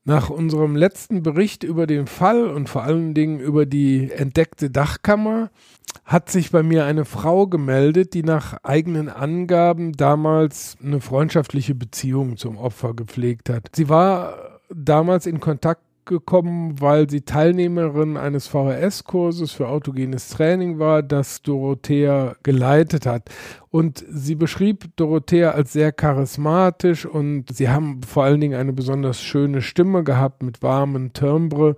Nach 0.03 0.29
unserem 0.29 0.75
letzten 0.75 1.23
Bericht 1.23 1.63
über 1.63 1.87
den 1.87 2.05
Fall 2.05 2.47
und 2.47 2.69
vor 2.69 2.83
allen 2.83 3.15
Dingen 3.15 3.39
über 3.39 3.65
die 3.65 4.11
entdeckte 4.11 4.69
Dachkammer 4.69 5.49
hat 6.05 6.29
sich 6.29 6.51
bei 6.51 6.61
mir 6.61 6.85
eine 6.85 7.05
Frau 7.05 7.47
gemeldet, 7.47 8.13
die 8.13 8.21
nach 8.21 8.57
eigenen 8.61 9.09
Angaben 9.09 9.93
damals 9.93 10.77
eine 10.83 11.01
freundschaftliche 11.01 11.73
Beziehung 11.73 12.37
zum 12.37 12.59
Opfer 12.59 12.93
gepflegt 12.93 13.49
hat. 13.49 13.69
Sie 13.73 13.89
war 13.89 14.50
damals 14.73 15.25
in 15.25 15.39
Kontakt 15.39 15.83
gekommen, 16.05 16.81
weil 16.81 17.09
sie 17.09 17.21
Teilnehmerin 17.21 18.17
eines 18.17 18.47
VHS-Kurses 18.47 19.51
für 19.51 19.67
autogenes 19.67 20.29
Training 20.29 20.79
war, 20.79 21.03
das 21.03 21.41
Dorothea 21.41 22.35
geleitet 22.43 23.05
hat. 23.05 23.29
Und 23.69 24.03
sie 24.09 24.35
beschrieb 24.35 24.95
Dorothea 24.95 25.51
als 25.51 25.73
sehr 25.73 25.91
charismatisch 25.91 27.05
und 27.05 27.55
sie 27.55 27.69
haben 27.69 28.01
vor 28.03 28.23
allen 28.23 28.41
Dingen 28.41 28.59
eine 28.59 28.73
besonders 28.73 29.21
schöne 29.21 29.61
Stimme 29.61 30.03
gehabt 30.03 30.43
mit 30.43 30.61
warmen 30.61 31.13
Timbre. 31.13 31.75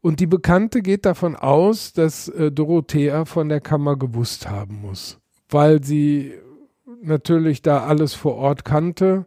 Und 0.00 0.20
die 0.20 0.26
Bekannte 0.26 0.82
geht 0.82 1.06
davon 1.06 1.34
aus, 1.34 1.94
dass 1.94 2.28
äh, 2.28 2.52
Dorothea 2.52 3.24
von 3.24 3.48
der 3.48 3.60
Kammer 3.60 3.96
gewusst 3.96 4.50
haben 4.50 4.82
muss, 4.82 5.18
weil 5.48 5.82
sie 5.82 6.34
natürlich 7.02 7.62
da 7.62 7.84
alles 7.84 8.14
vor 8.14 8.34
Ort 8.36 8.64
kannte. 8.64 9.24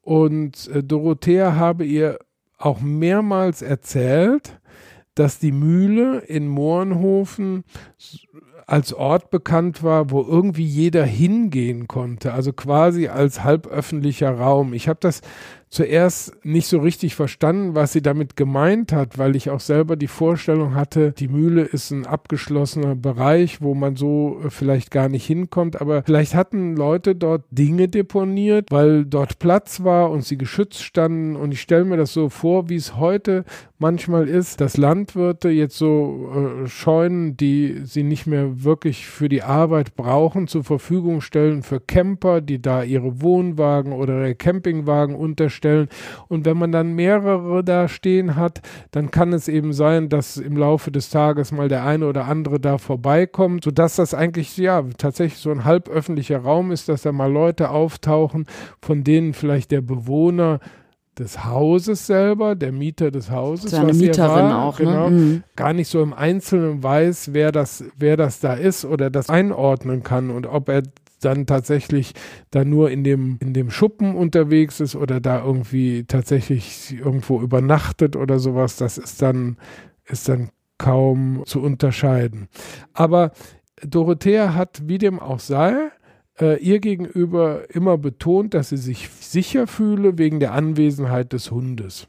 Und 0.00 0.68
äh, 0.68 0.82
Dorothea 0.82 1.56
habe 1.56 1.84
ihr 1.84 2.18
auch 2.58 2.80
mehrmals 2.80 3.62
erzählt, 3.62 4.60
dass 5.14 5.38
die 5.38 5.52
Mühle 5.52 6.18
in 6.18 6.48
Mohrenhofen 6.48 7.64
als 8.66 8.94
Ort 8.94 9.30
bekannt 9.30 9.82
war, 9.82 10.10
wo 10.10 10.22
irgendwie 10.22 10.64
jeder 10.64 11.04
hingehen 11.04 11.86
konnte, 11.86 12.32
also 12.32 12.52
quasi 12.52 13.08
als 13.08 13.44
halböffentlicher 13.44 14.30
Raum. 14.30 14.72
Ich 14.72 14.88
habe 14.88 14.98
das 15.00 15.20
zuerst 15.74 16.32
nicht 16.44 16.68
so 16.68 16.78
richtig 16.78 17.16
verstanden, 17.16 17.74
was 17.74 17.92
sie 17.92 18.00
damit 18.00 18.36
gemeint 18.36 18.92
hat, 18.92 19.18
weil 19.18 19.34
ich 19.34 19.50
auch 19.50 19.58
selber 19.58 19.96
die 19.96 20.06
Vorstellung 20.06 20.76
hatte, 20.76 21.10
die 21.10 21.26
Mühle 21.26 21.62
ist 21.62 21.90
ein 21.90 22.06
abgeschlossener 22.06 22.94
Bereich, 22.94 23.60
wo 23.60 23.74
man 23.74 23.96
so 23.96 24.40
äh, 24.44 24.50
vielleicht 24.50 24.92
gar 24.92 25.08
nicht 25.08 25.26
hinkommt. 25.26 25.80
Aber 25.80 26.04
vielleicht 26.04 26.36
hatten 26.36 26.76
Leute 26.76 27.16
dort 27.16 27.42
Dinge 27.50 27.88
deponiert, 27.88 28.70
weil 28.70 29.04
dort 29.04 29.40
Platz 29.40 29.82
war 29.82 30.12
und 30.12 30.24
sie 30.24 30.38
geschützt 30.38 30.82
standen. 30.82 31.34
Und 31.34 31.50
ich 31.52 31.60
stelle 31.60 31.84
mir 31.84 31.96
das 31.96 32.12
so 32.12 32.28
vor, 32.28 32.68
wie 32.68 32.76
es 32.76 32.96
heute 32.96 33.44
manchmal 33.78 34.28
ist, 34.28 34.60
dass 34.60 34.76
Landwirte 34.76 35.48
jetzt 35.48 35.76
so 35.76 36.30
äh, 36.64 36.68
Scheunen, 36.68 37.36
die 37.36 37.80
sie 37.84 38.02
nicht 38.02 38.26
mehr 38.26 38.62
wirklich 38.64 39.06
für 39.06 39.28
die 39.28 39.42
Arbeit 39.42 39.96
brauchen, 39.96 40.46
zur 40.46 40.64
Verfügung 40.64 41.20
stellen 41.20 41.62
für 41.62 41.80
Camper, 41.80 42.40
die 42.40 42.62
da 42.62 42.82
ihre 42.82 43.20
Wohnwagen 43.20 43.92
oder 43.92 44.20
ihre 44.20 44.34
Campingwagen 44.34 45.16
unterstellen 45.16 45.64
stellen. 45.64 45.88
Und 46.28 46.44
wenn 46.44 46.58
man 46.58 46.72
dann 46.72 46.94
mehrere 46.94 47.64
da 47.64 47.88
stehen 47.88 48.36
hat, 48.36 48.60
dann 48.90 49.10
kann 49.10 49.32
es 49.32 49.48
eben 49.48 49.72
sein, 49.72 50.08
dass 50.08 50.36
im 50.36 50.56
Laufe 50.56 50.90
des 50.90 51.10
Tages 51.10 51.52
mal 51.52 51.68
der 51.68 51.84
eine 51.84 52.06
oder 52.06 52.26
andere 52.26 52.60
da 52.60 52.78
vorbeikommt, 52.78 53.64
sodass 53.64 53.96
das 53.96 54.14
eigentlich 54.14 54.56
ja 54.56 54.84
tatsächlich 54.98 55.40
so 55.40 55.50
ein 55.50 55.64
halböffentlicher 55.64 56.38
Raum 56.38 56.70
ist, 56.72 56.88
dass 56.88 57.02
da 57.02 57.12
mal 57.12 57.32
Leute 57.32 57.70
auftauchen, 57.70 58.46
von 58.80 59.04
denen 59.04 59.32
vielleicht 59.32 59.70
der 59.70 59.80
Bewohner 59.80 60.60
des 61.18 61.44
Hauses 61.44 62.06
selber, 62.06 62.54
der 62.54 62.72
Mieter 62.72 63.10
des 63.10 63.30
Hauses, 63.30 63.70
Seine 63.70 63.90
was 63.90 63.96
Mieterin 63.98 64.28
war, 64.28 64.62
auch, 64.64 64.78
ne? 64.78 64.84
genau, 64.86 65.10
Mhm. 65.10 65.42
gar 65.56 65.72
nicht 65.72 65.88
so 65.88 66.02
im 66.02 66.12
Einzelnen 66.12 66.82
weiß, 66.82 67.32
wer 67.32 67.52
das, 67.52 67.84
wer 67.96 68.16
das 68.16 68.40
da 68.40 68.54
ist 68.54 68.84
oder 68.84 69.10
das 69.10 69.28
einordnen 69.28 70.02
kann 70.02 70.30
und 70.30 70.46
ob 70.46 70.68
er 70.68 70.82
dann 71.20 71.46
tatsächlich 71.46 72.12
da 72.50 72.64
nur 72.64 72.90
in 72.90 73.02
dem, 73.02 73.38
in 73.40 73.54
dem 73.54 73.70
Schuppen 73.70 74.14
unterwegs 74.14 74.80
ist 74.80 74.94
oder 74.94 75.20
da 75.20 75.42
irgendwie 75.42 76.04
tatsächlich 76.04 76.94
irgendwo 76.98 77.40
übernachtet 77.40 78.14
oder 78.16 78.38
sowas, 78.38 78.76
das 78.76 78.98
ist 78.98 79.22
dann, 79.22 79.56
ist 80.06 80.28
dann 80.28 80.50
kaum 80.76 81.42
zu 81.46 81.62
unterscheiden. 81.62 82.48
Aber 82.92 83.30
Dorothea 83.82 84.54
hat, 84.54 84.82
wie 84.86 84.98
dem 84.98 85.18
auch 85.20 85.40
sei, 85.40 85.74
äh, 86.40 86.58
ihr 86.60 86.80
gegenüber 86.80 87.70
immer 87.70 87.98
betont, 87.98 88.54
dass 88.54 88.70
sie 88.70 88.76
sich 88.76 89.08
sicher 89.08 89.66
fühle 89.66 90.18
wegen 90.18 90.40
der 90.40 90.52
Anwesenheit 90.52 91.32
des 91.32 91.50
Hundes. 91.50 92.06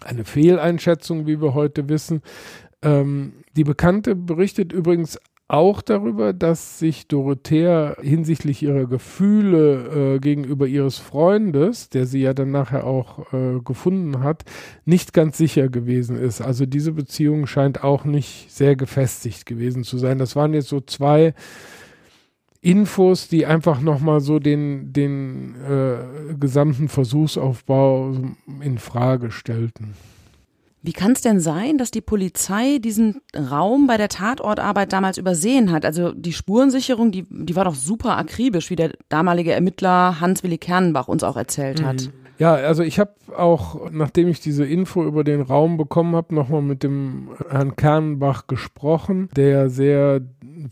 Eine 0.00 0.24
Fehleinschätzung, 0.24 1.26
wie 1.26 1.40
wir 1.40 1.54
heute 1.54 1.88
wissen. 1.88 2.22
Ähm, 2.82 3.32
die 3.56 3.64
Bekannte 3.64 4.14
berichtet 4.14 4.72
übrigens 4.72 5.18
auch 5.48 5.80
darüber, 5.80 6.34
dass 6.34 6.78
sich 6.78 7.08
Dorothea 7.08 7.96
hinsichtlich 8.02 8.62
ihrer 8.62 8.84
Gefühle 8.86 10.16
äh, 10.16 10.18
gegenüber 10.18 10.66
ihres 10.66 10.98
Freundes, 10.98 11.88
der 11.88 12.04
sie 12.04 12.20
ja 12.20 12.34
dann 12.34 12.50
nachher 12.50 12.84
auch 12.84 13.32
äh, 13.32 13.58
gefunden 13.64 14.22
hat, 14.22 14.44
nicht 14.84 15.14
ganz 15.14 15.38
sicher 15.38 15.70
gewesen 15.70 16.18
ist. 16.18 16.42
Also 16.42 16.66
diese 16.66 16.92
Beziehung 16.92 17.46
scheint 17.46 17.82
auch 17.82 18.04
nicht 18.04 18.52
sehr 18.52 18.76
gefestigt 18.76 19.46
gewesen 19.46 19.84
zu 19.84 19.96
sein. 19.96 20.18
Das 20.18 20.36
waren 20.36 20.52
jetzt 20.52 20.68
so 20.68 20.80
zwei 20.80 21.32
Infos, 22.60 23.28
die 23.28 23.46
einfach 23.46 23.80
nochmal 23.80 24.20
so 24.20 24.38
den, 24.38 24.92
den 24.92 25.54
äh, 25.56 26.34
gesamten 26.34 26.88
Versuchsaufbau 26.88 28.14
in 28.60 28.78
Frage 28.78 29.30
stellten. 29.30 29.94
Wie 30.80 30.92
kann 30.92 31.12
es 31.12 31.20
denn 31.20 31.40
sein, 31.40 31.76
dass 31.76 31.90
die 31.90 32.00
Polizei 32.00 32.78
diesen 32.78 33.20
Raum 33.36 33.86
bei 33.86 33.96
der 33.96 34.08
Tatortarbeit 34.08 34.92
damals 34.92 35.18
übersehen 35.18 35.72
hat? 35.72 35.84
Also 35.84 36.12
die 36.12 36.32
Spurensicherung, 36.32 37.10
die, 37.10 37.26
die 37.28 37.56
war 37.56 37.64
doch 37.64 37.74
super 37.74 38.16
akribisch, 38.16 38.70
wie 38.70 38.76
der 38.76 38.92
damalige 39.08 39.52
Ermittler 39.52 40.20
Hans-Willi 40.20 40.58
Kernbach 40.58 41.08
uns 41.08 41.24
auch 41.24 41.36
erzählt 41.36 41.82
hat. 41.82 42.10
Ja, 42.38 42.54
also 42.54 42.84
ich 42.84 43.00
habe 43.00 43.14
auch, 43.36 43.90
nachdem 43.90 44.28
ich 44.28 44.40
diese 44.40 44.64
Info 44.64 45.04
über 45.04 45.24
den 45.24 45.40
Raum 45.40 45.76
bekommen 45.76 46.14
habe, 46.14 46.34
nochmal 46.34 46.62
mit 46.62 46.84
dem 46.84 47.30
Herrn 47.50 47.74
Kernbach 47.74 48.46
gesprochen, 48.46 49.28
der 49.34 49.70
sehr 49.70 50.20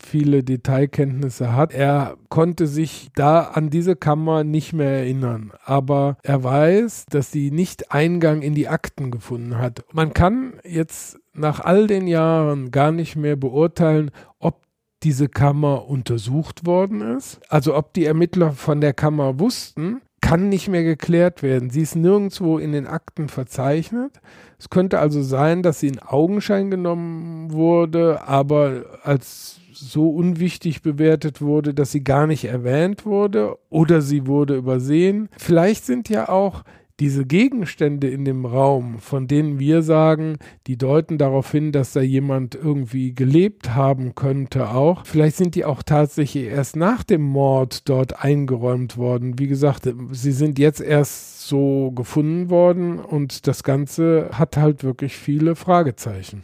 viele 0.03 0.43
Detailkenntnisse 0.43 1.53
hat. 1.53 1.73
Er 1.73 2.15
konnte 2.29 2.67
sich 2.67 3.09
da 3.15 3.41
an 3.41 3.69
diese 3.69 3.95
Kammer 3.95 4.43
nicht 4.43 4.73
mehr 4.73 4.91
erinnern, 4.91 5.51
aber 5.65 6.17
er 6.23 6.43
weiß, 6.43 7.05
dass 7.09 7.31
sie 7.31 7.51
nicht 7.51 7.91
Eingang 7.91 8.41
in 8.41 8.55
die 8.55 8.69
Akten 8.69 9.11
gefunden 9.11 9.57
hat. 9.57 9.83
Man 9.91 10.13
kann 10.13 10.53
jetzt 10.63 11.19
nach 11.33 11.59
all 11.59 11.87
den 11.87 12.07
Jahren 12.07 12.71
gar 12.71 12.91
nicht 12.91 13.15
mehr 13.15 13.35
beurteilen, 13.35 14.11
ob 14.39 14.63
diese 15.03 15.29
Kammer 15.29 15.87
untersucht 15.87 16.65
worden 16.65 17.01
ist, 17.01 17.39
also 17.49 17.75
ob 17.75 17.93
die 17.93 18.05
Ermittler 18.05 18.51
von 18.51 18.81
der 18.81 18.93
Kammer 18.93 19.39
wussten, 19.39 20.01
kann 20.27 20.49
nicht 20.49 20.67
mehr 20.67 20.83
geklärt 20.83 21.41
werden. 21.41 21.69
Sie 21.69 21.81
ist 21.81 21.95
nirgendwo 21.95 22.57
in 22.57 22.73
den 22.73 22.85
Akten 22.85 23.29
verzeichnet. 23.29 24.19
Es 24.59 24.69
könnte 24.69 24.99
also 24.99 25.21
sein, 25.21 25.63
dass 25.63 25.79
sie 25.79 25.87
in 25.87 25.99
Augenschein 25.99 26.69
genommen 26.69 27.53
wurde, 27.53 28.27
aber 28.27 28.83
als 29.03 29.61
so 29.71 30.09
unwichtig 30.09 30.81
bewertet 30.81 31.41
wurde, 31.41 31.73
dass 31.73 31.93
sie 31.93 32.03
gar 32.03 32.27
nicht 32.27 32.43
erwähnt 32.43 33.05
wurde 33.05 33.57
oder 33.69 34.01
sie 34.01 34.27
wurde 34.27 34.57
übersehen. 34.57 35.29
Vielleicht 35.37 35.85
sind 35.85 36.09
ja 36.09 36.27
auch 36.27 36.63
diese 36.99 37.25
Gegenstände 37.25 38.07
in 38.09 38.25
dem 38.25 38.45
Raum, 38.45 38.97
von 38.99 39.27
denen 39.27 39.59
wir 39.59 39.83
sagen, 39.83 40.37
die 40.65 40.77
deuten 40.77 41.17
darauf 41.17 41.51
hin, 41.51 41.71
dass 41.71 41.93
da 41.93 42.01
jemand 42.01 42.55
irgendwie 42.55 43.13
gelebt 43.13 43.75
haben 43.75 44.15
könnte 44.15 44.71
auch. 44.71 45.05
Vielleicht 45.05 45.37
sind 45.37 45.55
die 45.55 45.65
auch 45.65 45.83
tatsächlich 45.83 46.45
erst 46.45 46.75
nach 46.75 47.03
dem 47.03 47.21
Mord 47.21 47.87
dort 47.87 48.23
eingeräumt 48.23 48.97
worden. 48.97 49.37
Wie 49.37 49.47
gesagt, 49.47 49.87
sie 50.11 50.31
sind 50.31 50.57
jetzt 50.57 50.81
erst 50.81 51.47
so 51.47 51.91
gefunden 51.91 52.49
worden 52.49 52.99
und 52.99 53.47
das 53.47 53.63
Ganze 53.63 54.31
hat 54.33 54.57
halt 54.57 54.83
wirklich 54.83 55.15
viele 55.15 55.55
Fragezeichen. 55.55 56.43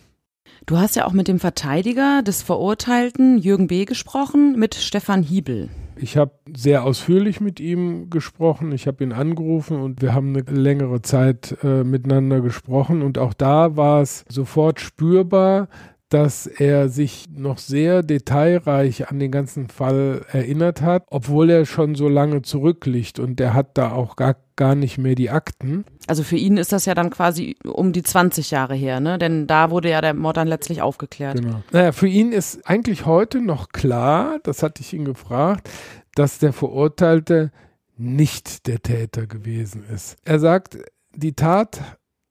Du 0.65 0.77
hast 0.77 0.95
ja 0.95 1.05
auch 1.05 1.13
mit 1.13 1.27
dem 1.27 1.39
Verteidiger 1.39 2.21
des 2.21 2.41
Verurteilten 2.41 3.37
Jürgen 3.37 3.67
B. 3.67 3.85
gesprochen, 3.85 4.57
mit 4.57 4.75
Stefan 4.75 5.23
Hiebel. 5.23 5.69
Ich 5.95 6.17
habe 6.17 6.31
sehr 6.53 6.83
ausführlich 6.83 7.39
mit 7.39 7.59
ihm 7.59 8.09
gesprochen. 8.09 8.71
Ich 8.71 8.87
habe 8.87 9.03
ihn 9.03 9.11
angerufen 9.11 9.81
und 9.81 10.01
wir 10.01 10.13
haben 10.13 10.35
eine 10.35 10.43
längere 10.59 11.01
Zeit 11.01 11.57
äh, 11.63 11.83
miteinander 11.83 12.41
gesprochen. 12.41 13.01
Und 13.01 13.17
auch 13.17 13.33
da 13.33 13.77
war 13.77 14.01
es 14.01 14.25
sofort 14.27 14.79
spürbar, 14.79 15.67
dass 16.13 16.45
er 16.45 16.89
sich 16.89 17.25
noch 17.35 17.57
sehr 17.57 18.03
detailreich 18.03 19.09
an 19.09 19.17
den 19.17 19.31
ganzen 19.31 19.67
Fall 19.67 20.23
erinnert 20.31 20.83
hat, 20.83 21.05
obwohl 21.09 21.49
er 21.49 21.65
schon 21.65 21.95
so 21.95 22.07
lange 22.07 22.43
zurückliegt 22.43 23.17
und 23.17 23.41
er 23.41 23.55
hat 23.55 23.79
da 23.79 23.91
auch 23.91 24.15
gar, 24.15 24.35
gar 24.55 24.75
nicht 24.75 24.99
mehr 24.99 25.15
die 25.15 25.31
Akten. 25.31 25.85
Also 26.05 26.21
für 26.21 26.35
ihn 26.35 26.57
ist 26.57 26.71
das 26.71 26.85
ja 26.85 26.93
dann 26.93 27.09
quasi 27.09 27.55
um 27.63 27.93
die 27.93 28.03
20 28.03 28.51
Jahre 28.51 28.75
her, 28.75 28.99
ne? 28.99 29.17
Denn 29.17 29.47
da 29.47 29.71
wurde 29.71 29.89
ja 29.89 30.01
der 30.01 30.13
Mord 30.13 30.37
dann 30.37 30.47
letztlich 30.47 30.83
aufgeklärt. 30.83 31.41
Genau. 31.41 31.63
Naja, 31.71 31.91
für 31.91 32.07
ihn 32.07 32.31
ist 32.31 32.67
eigentlich 32.67 33.07
heute 33.07 33.41
noch 33.41 33.69
klar, 33.69 34.37
das 34.43 34.61
hatte 34.61 34.81
ich 34.81 34.93
ihn 34.93 35.05
gefragt, 35.05 35.67
dass 36.13 36.37
der 36.37 36.53
Verurteilte 36.53 37.51
nicht 37.97 38.67
der 38.67 38.83
Täter 38.83 39.25
gewesen 39.25 39.83
ist. 39.91 40.17
Er 40.25 40.39
sagt, 40.39 40.77
die 41.15 41.33
Tat 41.33 41.81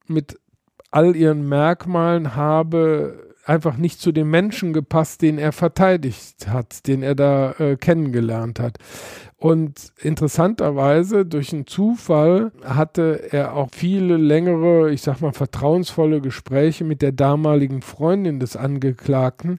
mit 0.07 0.39
all 0.93 1.17
ihren 1.17 1.49
Merkmalen 1.49 2.37
habe 2.37 3.32
einfach 3.45 3.77
nicht 3.77 4.01
zu 4.01 4.13
dem 4.13 4.31
Menschen 4.31 4.73
gepasst, 4.73 5.23
den 5.23 5.39
er 5.39 5.53
verteidigt 5.53 6.49
hat, 6.49 6.87
den 6.87 7.03
er 7.03 7.15
da 7.15 7.53
äh, 7.53 7.77
kennengelernt 7.77 8.61
hat. 8.61 8.79
Und 9.37 9.93
interessanterweise, 10.01 11.27
durch 11.27 11.53
einen 11.53 11.67
Zufall, 11.67 12.53
hatte 12.65 13.33
er 13.33 13.57
auch 13.57 13.71
viele 13.73 14.17
längere, 14.17 14.93
ich 14.93 15.03
sag 15.03 15.21
mal, 15.21 15.33
vertrauensvolle 15.33 16.21
Gespräche 16.21 16.85
mit 16.85 17.03
der 17.03 17.11
damaligen 17.11 17.83
Freundin 17.83 18.39
des 18.39 18.57
Angeklagten, 18.57 19.59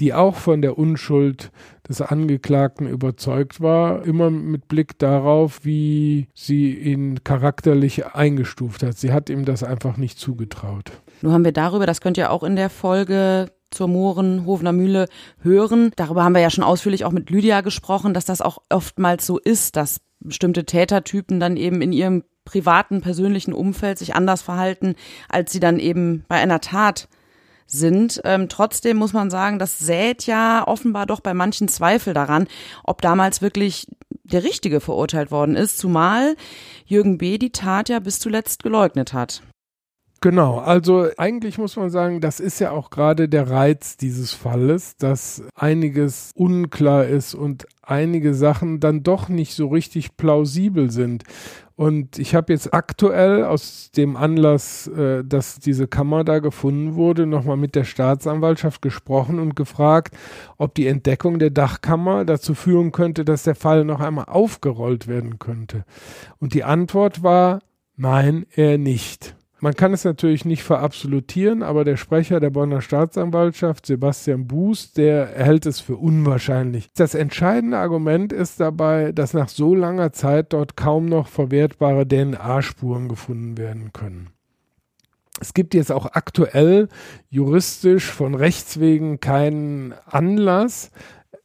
die 0.00 0.12
auch 0.12 0.34
von 0.34 0.60
der 0.60 0.76
Unschuld 0.76 1.50
des 1.88 2.02
Angeklagten 2.02 2.86
überzeugt 2.86 3.60
war, 3.60 4.04
immer 4.04 4.30
mit 4.30 4.68
Blick 4.68 4.98
darauf, 4.98 5.64
wie 5.64 6.28
sie 6.34 6.74
ihn 6.74 7.24
charakterlich 7.24 8.06
eingestuft 8.06 8.82
hat. 8.82 8.98
Sie 8.98 9.12
hat 9.12 9.30
ihm 9.30 9.44
das 9.44 9.62
einfach 9.62 9.96
nicht 9.96 10.18
zugetraut. 10.18 10.92
Nur 11.22 11.32
haben 11.32 11.44
wir 11.44 11.52
darüber, 11.52 11.86
das 11.86 12.00
könnt 12.00 12.18
ihr 12.18 12.30
auch 12.30 12.42
in 12.42 12.56
der 12.56 12.68
Folge 12.68 13.52
zur 13.70 13.88
Mohrenhofener 13.88 14.72
Mühle 14.72 15.08
hören. 15.40 15.92
Darüber 15.96 16.24
haben 16.24 16.34
wir 16.34 16.42
ja 16.42 16.50
schon 16.50 16.64
ausführlich 16.64 17.04
auch 17.04 17.12
mit 17.12 17.30
Lydia 17.30 17.62
gesprochen, 17.62 18.12
dass 18.12 18.24
das 18.24 18.42
auch 18.42 18.58
oftmals 18.68 19.24
so 19.26 19.38
ist, 19.38 19.76
dass 19.76 20.00
bestimmte 20.20 20.64
Tätertypen 20.64 21.40
dann 21.40 21.56
eben 21.56 21.80
in 21.80 21.92
ihrem 21.92 22.24
privaten, 22.44 23.00
persönlichen 23.00 23.52
Umfeld 23.54 23.98
sich 23.98 24.14
anders 24.14 24.42
verhalten, 24.42 24.94
als 25.28 25.52
sie 25.52 25.60
dann 25.60 25.78
eben 25.78 26.24
bei 26.28 26.36
einer 26.36 26.60
Tat 26.60 27.08
sind. 27.66 28.20
Ähm, 28.24 28.48
trotzdem 28.48 28.96
muss 28.96 29.12
man 29.12 29.30
sagen, 29.30 29.58
das 29.58 29.78
sät 29.78 30.26
ja 30.26 30.66
offenbar 30.66 31.06
doch 31.06 31.20
bei 31.20 31.34
manchen 31.34 31.68
Zweifel 31.68 32.14
daran, 32.14 32.48
ob 32.84 33.00
damals 33.00 33.42
wirklich 33.42 33.86
der 34.24 34.44
Richtige 34.44 34.80
verurteilt 34.80 35.30
worden 35.30 35.56
ist, 35.56 35.78
zumal 35.78 36.36
Jürgen 36.84 37.18
B. 37.18 37.38
die 37.38 37.52
Tat 37.52 37.88
ja 37.88 38.00
bis 38.00 38.18
zuletzt 38.18 38.62
geleugnet 38.62 39.12
hat. 39.12 39.42
Genau, 40.22 40.58
also 40.60 41.08
eigentlich 41.16 41.58
muss 41.58 41.74
man 41.74 41.90
sagen, 41.90 42.20
das 42.20 42.38
ist 42.38 42.60
ja 42.60 42.70
auch 42.70 42.90
gerade 42.90 43.28
der 43.28 43.50
Reiz 43.50 43.96
dieses 43.96 44.32
Falles, 44.32 44.96
dass 44.96 45.42
einiges 45.56 46.30
unklar 46.36 47.06
ist 47.06 47.34
und 47.34 47.66
einige 47.82 48.32
Sachen 48.32 48.78
dann 48.78 49.02
doch 49.02 49.28
nicht 49.28 49.56
so 49.56 49.66
richtig 49.66 50.16
plausibel 50.16 50.92
sind. 50.92 51.24
Und 51.74 52.20
ich 52.20 52.36
habe 52.36 52.52
jetzt 52.52 52.72
aktuell 52.72 53.42
aus 53.42 53.90
dem 53.96 54.14
Anlass, 54.14 54.86
äh, 54.86 55.24
dass 55.24 55.58
diese 55.58 55.88
Kammer 55.88 56.22
da 56.22 56.38
gefunden 56.38 56.94
wurde, 56.94 57.26
nochmal 57.26 57.56
mit 57.56 57.74
der 57.74 57.82
Staatsanwaltschaft 57.82 58.80
gesprochen 58.80 59.40
und 59.40 59.56
gefragt, 59.56 60.16
ob 60.56 60.76
die 60.76 60.86
Entdeckung 60.86 61.40
der 61.40 61.50
Dachkammer 61.50 62.24
dazu 62.24 62.54
führen 62.54 62.92
könnte, 62.92 63.24
dass 63.24 63.42
der 63.42 63.56
Fall 63.56 63.84
noch 63.84 63.98
einmal 63.98 64.26
aufgerollt 64.26 65.08
werden 65.08 65.40
könnte. 65.40 65.84
Und 66.38 66.54
die 66.54 66.62
Antwort 66.62 67.24
war, 67.24 67.58
nein, 67.96 68.46
er 68.54 68.78
nicht. 68.78 69.34
Man 69.62 69.74
kann 69.74 69.92
es 69.92 70.02
natürlich 70.02 70.44
nicht 70.44 70.64
verabsolutieren, 70.64 71.62
aber 71.62 71.84
der 71.84 71.96
Sprecher 71.96 72.40
der 72.40 72.50
Bonner 72.50 72.80
Staatsanwaltschaft, 72.80 73.86
Sebastian 73.86 74.48
Buß, 74.48 74.92
der 74.92 75.26
hält 75.36 75.66
es 75.66 75.78
für 75.78 75.94
unwahrscheinlich. 75.94 76.90
Das 76.96 77.14
entscheidende 77.14 77.78
Argument 77.78 78.32
ist 78.32 78.58
dabei, 78.58 79.12
dass 79.12 79.34
nach 79.34 79.48
so 79.48 79.76
langer 79.76 80.12
Zeit 80.12 80.52
dort 80.52 80.76
kaum 80.76 81.06
noch 81.06 81.28
verwertbare 81.28 82.08
DNA-Spuren 82.08 83.08
gefunden 83.08 83.56
werden 83.56 83.92
können. 83.92 84.30
Es 85.40 85.54
gibt 85.54 85.74
jetzt 85.74 85.92
auch 85.92 86.06
aktuell 86.06 86.88
juristisch 87.28 88.10
von 88.10 88.34
Rechts 88.34 88.80
wegen 88.80 89.20
keinen 89.20 89.94
Anlass, 90.06 90.90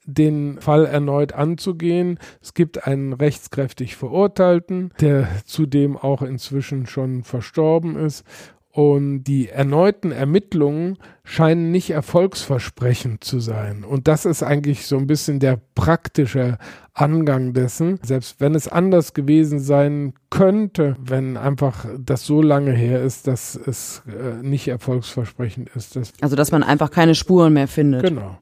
den 0.08 0.60
Fall 0.60 0.86
erneut 0.86 1.34
anzugehen. 1.34 2.18
Es 2.42 2.54
gibt 2.54 2.88
einen 2.88 3.14
rechtskräftig 3.14 3.96
Verurteilten, 3.96 4.92
der 5.00 5.28
zudem 5.46 5.98
auch 5.98 6.22
inzwischen 6.22 6.88
schon 6.88 7.24
verstorben 7.24 7.96
ist. 7.96 8.24
Und 8.72 9.24
die 9.24 9.50
erneuten 9.50 10.12
Ermittlungen 10.12 11.00
scheinen 11.24 11.72
nicht 11.72 11.90
erfolgsversprechend 11.90 13.24
zu 13.24 13.40
sein. 13.40 13.84
Und 13.84 14.08
das 14.08 14.24
ist 14.24 14.44
eigentlich 14.44 14.86
so 14.86 14.98
ein 14.98 15.08
bisschen 15.08 15.40
der 15.40 15.60
praktische 15.74 16.60
Angang 16.94 17.54
dessen. 17.54 18.00
Selbst 18.04 18.40
wenn 18.40 18.54
es 18.54 18.68
anders 18.68 19.16
gewesen 19.16 19.60
sein 19.60 20.14
könnte, 20.30 20.96
wenn 21.00 21.38
einfach 21.38 21.86
das 21.98 22.28
so 22.28 22.40
lange 22.44 22.72
her 22.72 23.02
ist, 23.02 23.26
dass 23.26 23.56
es 23.56 24.04
äh, 24.08 24.44
nicht 24.44 24.68
erfolgsversprechend 24.68 25.70
ist. 25.76 25.96
Dass 25.96 26.14
also, 26.22 26.36
dass 26.36 26.52
man 26.52 26.62
einfach 26.62 26.92
keine 26.92 27.16
Spuren 27.16 27.54
mehr 27.54 27.68
findet. 27.68 28.04
Genau. 28.04 28.38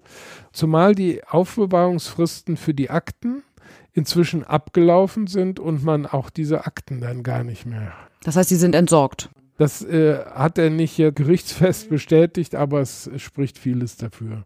Zumal 0.55 0.95
die 0.95 1.21
Aufbewahrungsfristen 1.25 2.55
für 2.55 2.73
die 2.73 2.89
Akten 2.89 3.43
inzwischen 3.91 4.45
abgelaufen 4.45 5.27
sind 5.27 5.59
und 5.59 5.83
man 5.83 6.05
auch 6.05 6.29
diese 6.29 6.65
Akten 6.65 7.01
dann 7.01 7.23
gar 7.23 7.43
nicht 7.43 7.65
mehr. 7.65 7.91
Das 8.23 8.37
heißt, 8.37 8.47
sie 8.47 8.55
sind 8.55 8.73
entsorgt. 8.73 9.29
Das 9.57 9.83
äh, 9.83 10.17
hat 10.23 10.57
er 10.57 10.69
nicht 10.69 10.97
jetzt 10.97 11.17
gerichtsfest 11.17 11.89
bestätigt, 11.89 12.55
aber 12.55 12.79
es 12.79 13.09
spricht 13.17 13.57
vieles 13.57 13.97
dafür. 13.97 14.45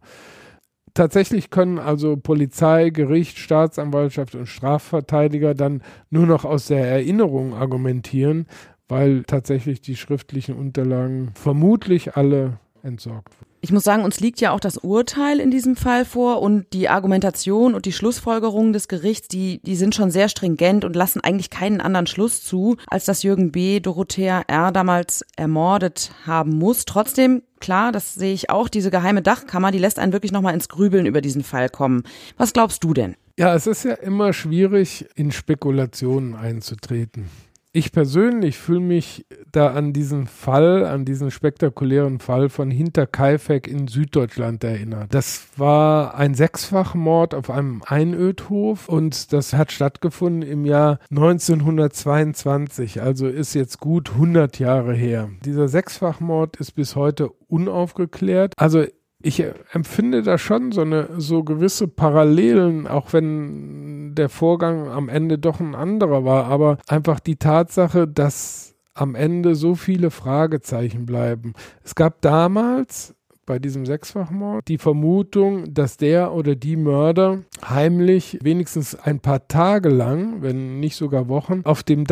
Tatsächlich 0.96 1.52
können 1.52 1.78
also 1.78 2.18
Polizei, 2.18 2.90
Gericht, 2.90 3.38
Staatsanwaltschaft 3.38 4.34
und 4.34 4.48
Strafverteidiger 4.48 5.54
dann 5.54 5.84
nur 6.10 6.26
noch 6.26 6.44
aus 6.44 6.66
der 6.66 6.88
Erinnerung 6.88 7.54
argumentieren, 7.54 8.48
weil 8.88 9.26
tatsächlich 9.26 9.82
die 9.82 9.96
schriftlichen 9.96 10.56
Unterlagen 10.56 11.34
vermutlich 11.36 12.18
alle 12.18 12.58
entsorgt 12.82 13.40
wurden. 13.40 13.49
Ich 13.62 13.74
muss 13.74 13.84
sagen, 13.84 14.06
uns 14.06 14.22
liegt 14.22 14.40
ja 14.40 14.52
auch 14.52 14.62
das 14.62 14.78
Urteil 14.78 15.42
in 15.42 15.52
diesem 15.52 15.76
Fall 15.76 16.06
vor 16.06 16.42
und 16.42 16.72
die 16.72 16.88
Argumentation 16.88 17.76
und 17.76 17.86
die 17.86 17.92
Schlussfolgerungen 17.92 18.72
des 18.72 18.88
Gerichts, 18.88 19.28
die, 19.28 19.60
die 19.64 19.76
sind 19.76 19.94
schon 19.94 20.12
sehr 20.12 20.30
stringent 20.30 20.86
und 20.86 20.96
lassen 20.96 21.20
eigentlich 21.20 21.50
keinen 21.50 21.82
anderen 21.82 22.08
Schluss 22.08 22.42
zu, 22.42 22.78
als 22.88 23.04
dass 23.04 23.22
Jürgen 23.22 23.52
B. 23.52 23.82
Dorothea 23.82 24.44
R. 24.48 24.72
damals 24.72 25.26
ermordet 25.36 26.12
haben 26.26 26.58
muss. 26.58 26.86
Trotzdem, 26.86 27.44
klar, 27.60 27.92
das 27.92 28.16
sehe 28.16 28.34
ich 28.34 28.50
auch, 28.50 28.70
diese 28.70 28.92
geheime 28.92 29.22
Dachkammer, 29.22 29.72
die 29.72 29.80
lässt 29.80 30.00
einen 30.00 30.14
wirklich 30.14 30.32
nochmal 30.32 30.54
ins 30.54 30.70
Grübeln 30.70 31.06
über 31.06 31.20
diesen 31.20 31.44
Fall 31.44 31.68
kommen. 31.68 32.04
Was 32.38 32.54
glaubst 32.54 32.86
du 32.86 32.94
denn? 32.94 33.18
Ja, 33.38 33.54
es 33.56 33.68
ist 33.68 33.84
ja 33.84 33.94
immer 33.94 34.32
schwierig, 34.32 35.06
in 35.16 35.34
Spekulationen 35.34 36.34
einzutreten. 36.34 37.26
Ich 37.72 37.92
persönlich 37.92 38.58
fühle 38.58 38.80
mich 38.80 39.28
da 39.52 39.68
an 39.74 39.94
diesen 39.94 40.26
Fall, 40.26 40.86
an 40.86 41.06
diesen 41.06 41.30
spektakulären 41.30 42.20
Fall 42.20 42.50
von 42.50 42.72
Hinterkaifeck 42.72 43.68
in 43.68 43.88
Süddeutschland 43.88 44.64
erinnert. 44.64 45.14
Das 45.14 45.50
war 45.58 46.16
ein 46.16 46.34
Sechsfachmord 46.34 47.36
auf 47.36 47.52
einem 47.52 47.84
Einödhof 47.86 48.90
und 48.90 49.32
das 49.34 49.54
hat 49.54 49.72
stattgefunden 49.72 50.42
im 50.42 50.66
Jahr 50.66 50.98
1922, 51.12 53.04
also 53.04 53.28
ist 53.28 53.54
jetzt 53.54 53.80
gut 53.80 54.14
100 54.14 54.58
Jahre 54.58 54.96
her. 54.96 55.30
Dieser 55.46 55.68
Sechsfachmord 55.68 56.58
ist 56.58 56.72
bis 56.72 56.96
heute 56.96 57.30
unaufgeklärt. 57.50 58.54
Also 58.58 58.86
ich 59.22 59.44
empfinde 59.72 60.24
da 60.24 60.38
schon 60.38 60.72
so 60.72 60.82
eine 60.82 61.10
so 61.18 61.44
gewisse 61.44 61.88
Parallelen, 61.88 62.88
auch 62.88 63.12
wenn 63.12 64.16
der 64.16 64.30
Vorgang 64.30 64.88
am 64.88 65.10
Ende 65.10 65.38
doch 65.38 65.60
ein 65.60 65.76
anderer 65.76 66.24
war, 66.24 66.46
aber 66.46 66.78
einfach 66.88 67.20
die 67.20 67.36
Tatsache, 67.36 68.08
dass 68.08 68.76
am 68.94 69.16
Ende 69.16 69.56
so 69.56 69.76
viele 69.76 70.12
Fragezeichen 70.12 71.06
bleiben. 71.06 71.54
Es 71.84 71.96
gab 71.96 72.22
damals 72.22 73.16
bei 73.46 73.60
diesem 73.60 73.86
Sechsfachmord 73.86 74.68
die 74.68 74.78
Vermutung, 74.78 75.74
dass 75.74 75.98
der 75.98 76.34
oder 76.34 76.56
die 76.56 76.76
Mörder 76.76 77.40
heimlich 77.68 78.38
wenigstens 78.44 78.94
ein 78.94 79.20
paar 79.20 79.48
Tage 79.48 79.90
lang, 79.90 80.42
wenn 80.42 80.80
nicht 80.80 80.96
sogar 80.96 81.28
Wochen, 81.30 81.62
auf 81.64 81.82
dem 81.82 82.06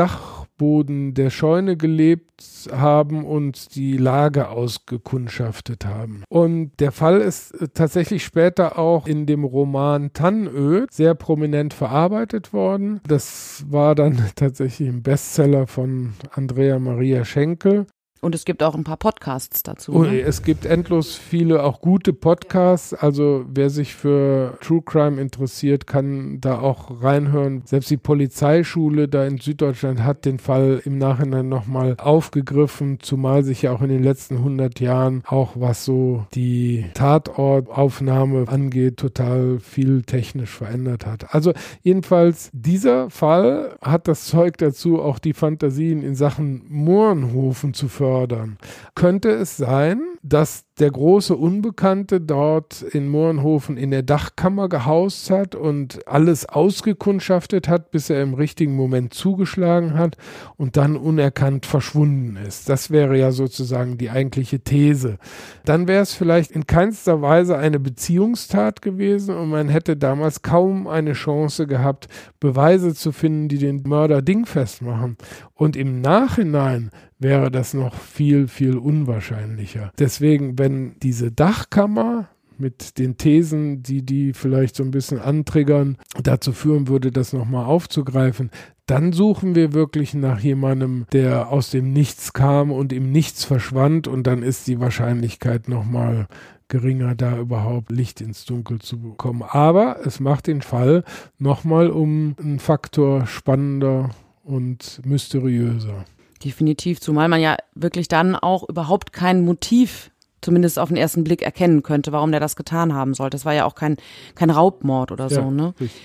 Dachboden 0.57 1.13
der 1.13 1.29
Scheune 1.29 1.77
gelebt 1.77 2.69
haben 2.71 3.25
und 3.25 3.75
die 3.75 3.97
Lage 3.97 4.49
ausgekundschaftet 4.49 5.85
haben. 5.85 6.23
Und 6.29 6.71
der 6.79 6.91
Fall 6.91 7.21
ist 7.21 7.51
äh, 7.51 7.67
tatsächlich 7.73 8.23
später 8.23 8.77
auch 8.77 9.07
in 9.07 9.25
dem 9.25 9.43
Roman 9.43 10.13
Tannöd 10.13 10.91
sehr 10.91 11.15
prominent 11.15 11.73
verarbeitet 11.73 12.53
worden. 12.53 13.01
Das 13.07 13.65
war 13.69 13.95
dann 13.95 14.23
tatsächlich 14.35 14.89
ein 14.89 15.03
Bestseller 15.03 15.67
von 15.67 16.13
Andrea 16.31 16.79
Maria 16.79 17.23
Schenkel. 17.23 17.85
Und 18.19 18.33
es 18.33 18.45
gibt 18.45 18.63
auch 18.63 18.73
ein 18.73 18.83
paar 18.83 18.97
Podcasts 18.97 19.61
dazu. 19.61 19.91
Und 19.91 20.11
ne? 20.11 20.21
es 20.21 20.41
gibt 20.41 20.65
endlos 20.65 21.15
viele 21.15 21.63
auch 21.63 21.81
gute 21.81 22.13
Podcasts. 22.13 22.93
Also 22.93 23.45
wer 23.47 23.69
sich 23.69 23.93
für 23.93 24.57
True 24.61 24.81
Crime 24.83 25.21
interessiert, 25.21 25.85
kann 25.85 26.41
da 26.41 26.59
auch 26.59 27.03
reinhören. 27.03 27.61
Selbst 27.65 27.91
die 27.91 27.97
Polizeischule 27.97 29.07
da 29.07 29.25
in 29.25 29.37
Süddeutschland 29.37 30.03
hat 30.03 30.25
den 30.25 30.39
Fall 30.39 30.81
im 30.83 30.97
Nachhinein 30.97 31.47
nochmal 31.47 31.95
aufgegriffen, 31.99 32.99
zumal 33.01 33.43
sich 33.43 33.61
ja 33.61 33.71
auch 33.71 33.81
in 33.81 33.89
den 33.89 34.03
letzten 34.03 34.37
100 34.37 34.79
Jahren 34.79 35.21
auch 35.25 35.51
was 35.55 35.85
so 35.85 36.25
die 36.33 36.85
Tatortaufnahme 36.95 38.47
angeht, 38.47 38.97
total 38.97 39.59
viel 39.59 40.01
technisch 40.01 40.51
verändert 40.51 41.05
hat. 41.05 41.35
Also 41.35 41.53
jedenfalls 41.83 42.49
dieser 42.51 43.11
Fall 43.11 43.77
hat 43.81 44.07
das 44.07 44.25
Zeug 44.25 44.57
dazu, 44.57 44.99
auch 45.01 45.19
die 45.19 45.33
Fantasien 45.33 46.01
in 46.01 46.15
Sachen 46.15 46.63
Mohrenhofen 46.67 47.75
zu 47.75 47.87
fördern 47.87 48.06
fördern. 48.07 48.57
Könnte 48.95 49.29
es 49.31 49.57
sein, 49.57 50.16
dass 50.29 50.65
der 50.79 50.91
große 50.91 51.35
Unbekannte 51.35 52.21
dort 52.21 52.81
in 52.81 53.07
Mohrenhofen 53.07 53.77
in 53.77 53.91
der 53.91 54.03
Dachkammer 54.03 54.69
gehaust 54.69 55.31
hat 55.31 55.55
und 55.55 56.07
alles 56.07 56.45
ausgekundschaftet 56.45 57.67
hat, 57.67 57.89
bis 57.91 58.09
er 58.09 58.21
im 58.21 58.35
richtigen 58.35 58.75
Moment 58.75 59.13
zugeschlagen 59.13 59.97
hat 59.97 60.17
und 60.55 60.77
dann 60.77 60.95
unerkannt 60.95 61.65
verschwunden 61.65 62.37
ist. 62.37 62.69
Das 62.69 62.91
wäre 62.91 63.17
ja 63.17 63.31
sozusagen 63.31 63.97
die 63.97 64.09
eigentliche 64.09 64.59
These. 64.59 65.17
Dann 65.65 65.87
wäre 65.87 66.03
es 66.03 66.13
vielleicht 66.13 66.51
in 66.51 66.67
keinster 66.67 67.21
Weise 67.21 67.57
eine 67.57 67.79
Beziehungstat 67.79 68.81
gewesen 68.81 69.35
und 69.35 69.49
man 69.49 69.69
hätte 69.69 69.97
damals 69.97 70.43
kaum 70.43 70.87
eine 70.87 71.13
Chance 71.13 71.65
gehabt, 71.65 72.07
Beweise 72.39 72.93
zu 72.93 73.11
finden, 73.11 73.47
die 73.47 73.57
den 73.57 73.81
Mörder 73.83 74.21
dingfest 74.21 74.81
machen. 74.83 75.17
Und 75.55 75.75
im 75.75 76.01
Nachhinein 76.01 76.91
wäre 77.19 77.49
das 77.49 77.73
noch 77.73 77.95
viel, 77.95 78.47
viel 78.47 78.77
unwahrscheinlicher. 78.77 79.91
Deswegen, 79.97 80.16
wenn 80.21 80.95
diese 81.01 81.31
Dachkammer 81.31 82.29
mit 82.57 82.97
den 82.97 83.17
Thesen, 83.17 83.83
die 83.83 84.03
die 84.03 84.33
vielleicht 84.33 84.75
so 84.75 84.83
ein 84.83 84.91
bisschen 84.91 85.19
antriggern, 85.19 85.97
dazu 86.21 86.51
führen 86.53 86.87
würde, 86.87 87.11
das 87.11 87.33
nochmal 87.33 87.65
aufzugreifen, 87.65 88.49
dann 88.87 89.11
suchen 89.11 89.53
wir 89.53 89.73
wirklich 89.73 90.13
nach 90.13 90.39
jemandem, 90.39 91.05
der 91.11 91.49
aus 91.49 91.71
dem 91.71 91.91
Nichts 91.91 92.33
kam 92.33 92.71
und 92.71 92.93
im 92.93 93.11
Nichts 93.11 93.43
verschwand 93.43 94.07
und 94.07 94.25
dann 94.25 94.43
ist 94.43 94.67
die 94.67 94.79
Wahrscheinlichkeit 94.79 95.67
nochmal 95.67 96.27
geringer, 96.69 97.15
da 97.15 97.37
überhaupt 97.37 97.91
Licht 97.91 98.21
ins 98.21 98.45
Dunkel 98.45 98.79
zu 98.79 98.99
bekommen. 98.99 99.43
Aber 99.43 100.05
es 100.05 100.19
macht 100.19 100.47
den 100.47 100.61
Fall 100.61 101.03
nochmal 101.37 101.89
um 101.89 102.35
einen 102.39 102.59
Faktor 102.59 103.25
spannender 103.27 104.09
und 104.43 105.01
mysteriöser. 105.05 106.05
Definitiv, 106.43 106.99
zumal 107.01 107.27
man 107.27 107.41
ja 107.41 107.57
wirklich 107.73 108.07
dann 108.07 108.35
auch 108.35 108.67
überhaupt 108.67 109.13
kein 109.13 109.43
Motiv 109.43 110.11
zumindest 110.41 110.79
auf 110.79 110.89
den 110.89 110.97
ersten 110.97 111.23
Blick 111.23 111.41
erkennen 111.41 111.83
könnte, 111.83 112.11
warum 112.11 112.31
der 112.31 112.39
das 112.39 112.55
getan 112.55 112.93
haben 112.93 113.13
sollte. 113.13 113.37
Es 113.37 113.45
war 113.45 113.53
ja 113.53 113.65
auch 113.65 113.75
kein, 113.75 113.97
kein 114.35 114.49
Raubmord 114.49 115.11
oder 115.11 115.29
so, 115.29 115.51
ne? 115.51 115.73
Richtig. 115.79 116.01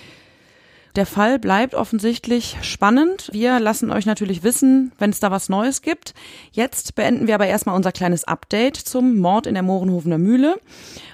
Der 0.95 1.07
Fall 1.07 1.39
bleibt 1.39 1.75
offensichtlich 1.75 2.59
spannend. 2.61 3.31
Wir 3.33 3.59
lassen 3.61 3.91
euch 3.91 4.05
natürlich 4.05 4.43
wissen, 4.43 4.93
wenn 4.99 5.09
es 5.09 5.21
da 5.21 5.31
was 5.31 5.49
Neues 5.49 5.81
gibt. 5.81 6.13
Jetzt 6.51 6.95
beenden 6.95 7.27
wir 7.27 7.35
aber 7.35 7.47
erstmal 7.47 7.77
unser 7.77 7.93
kleines 7.93 8.25
Update 8.25 8.77
zum 8.77 9.17
Mord 9.17 9.47
in 9.47 9.55
der 9.55 9.63
Mohrenhofener 9.63 10.19
Mühle. 10.19 10.57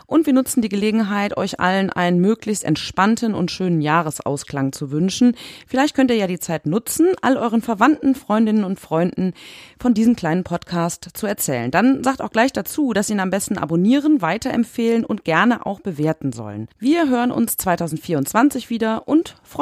Und 0.08 0.24
wir 0.24 0.32
nutzen 0.32 0.62
die 0.62 0.70
Gelegenheit, 0.70 1.36
euch 1.36 1.60
allen 1.60 1.90
einen 1.90 2.18
möglichst 2.18 2.64
entspannten 2.64 3.34
und 3.34 3.50
schönen 3.50 3.82
Jahresausklang 3.82 4.72
zu 4.72 4.90
wünschen. 4.90 5.36
Vielleicht 5.66 5.94
könnt 5.94 6.10
ihr 6.10 6.16
ja 6.16 6.26
die 6.26 6.38
Zeit 6.38 6.64
nutzen, 6.64 7.08
all 7.20 7.36
euren 7.36 7.60
Verwandten, 7.60 8.14
Freundinnen 8.14 8.64
und 8.64 8.80
Freunden 8.80 9.34
von 9.78 9.92
diesem 9.92 10.16
kleinen 10.16 10.44
Podcast 10.44 11.10
zu 11.12 11.26
erzählen. 11.26 11.70
Dann 11.70 12.02
sagt 12.02 12.22
auch 12.22 12.30
gleich 12.30 12.54
dazu, 12.54 12.94
dass 12.94 13.08
sie 13.08 13.12
ihn 13.12 13.20
am 13.20 13.28
besten 13.28 13.58
abonnieren, 13.58 14.22
weiterempfehlen 14.22 15.04
und 15.04 15.24
gerne 15.26 15.66
auch 15.66 15.80
bewerten 15.80 16.32
sollen. 16.32 16.68
Wir 16.78 17.10
hören 17.10 17.30
uns 17.30 17.58
2024 17.58 18.70
wieder 18.70 19.08
und 19.08 19.36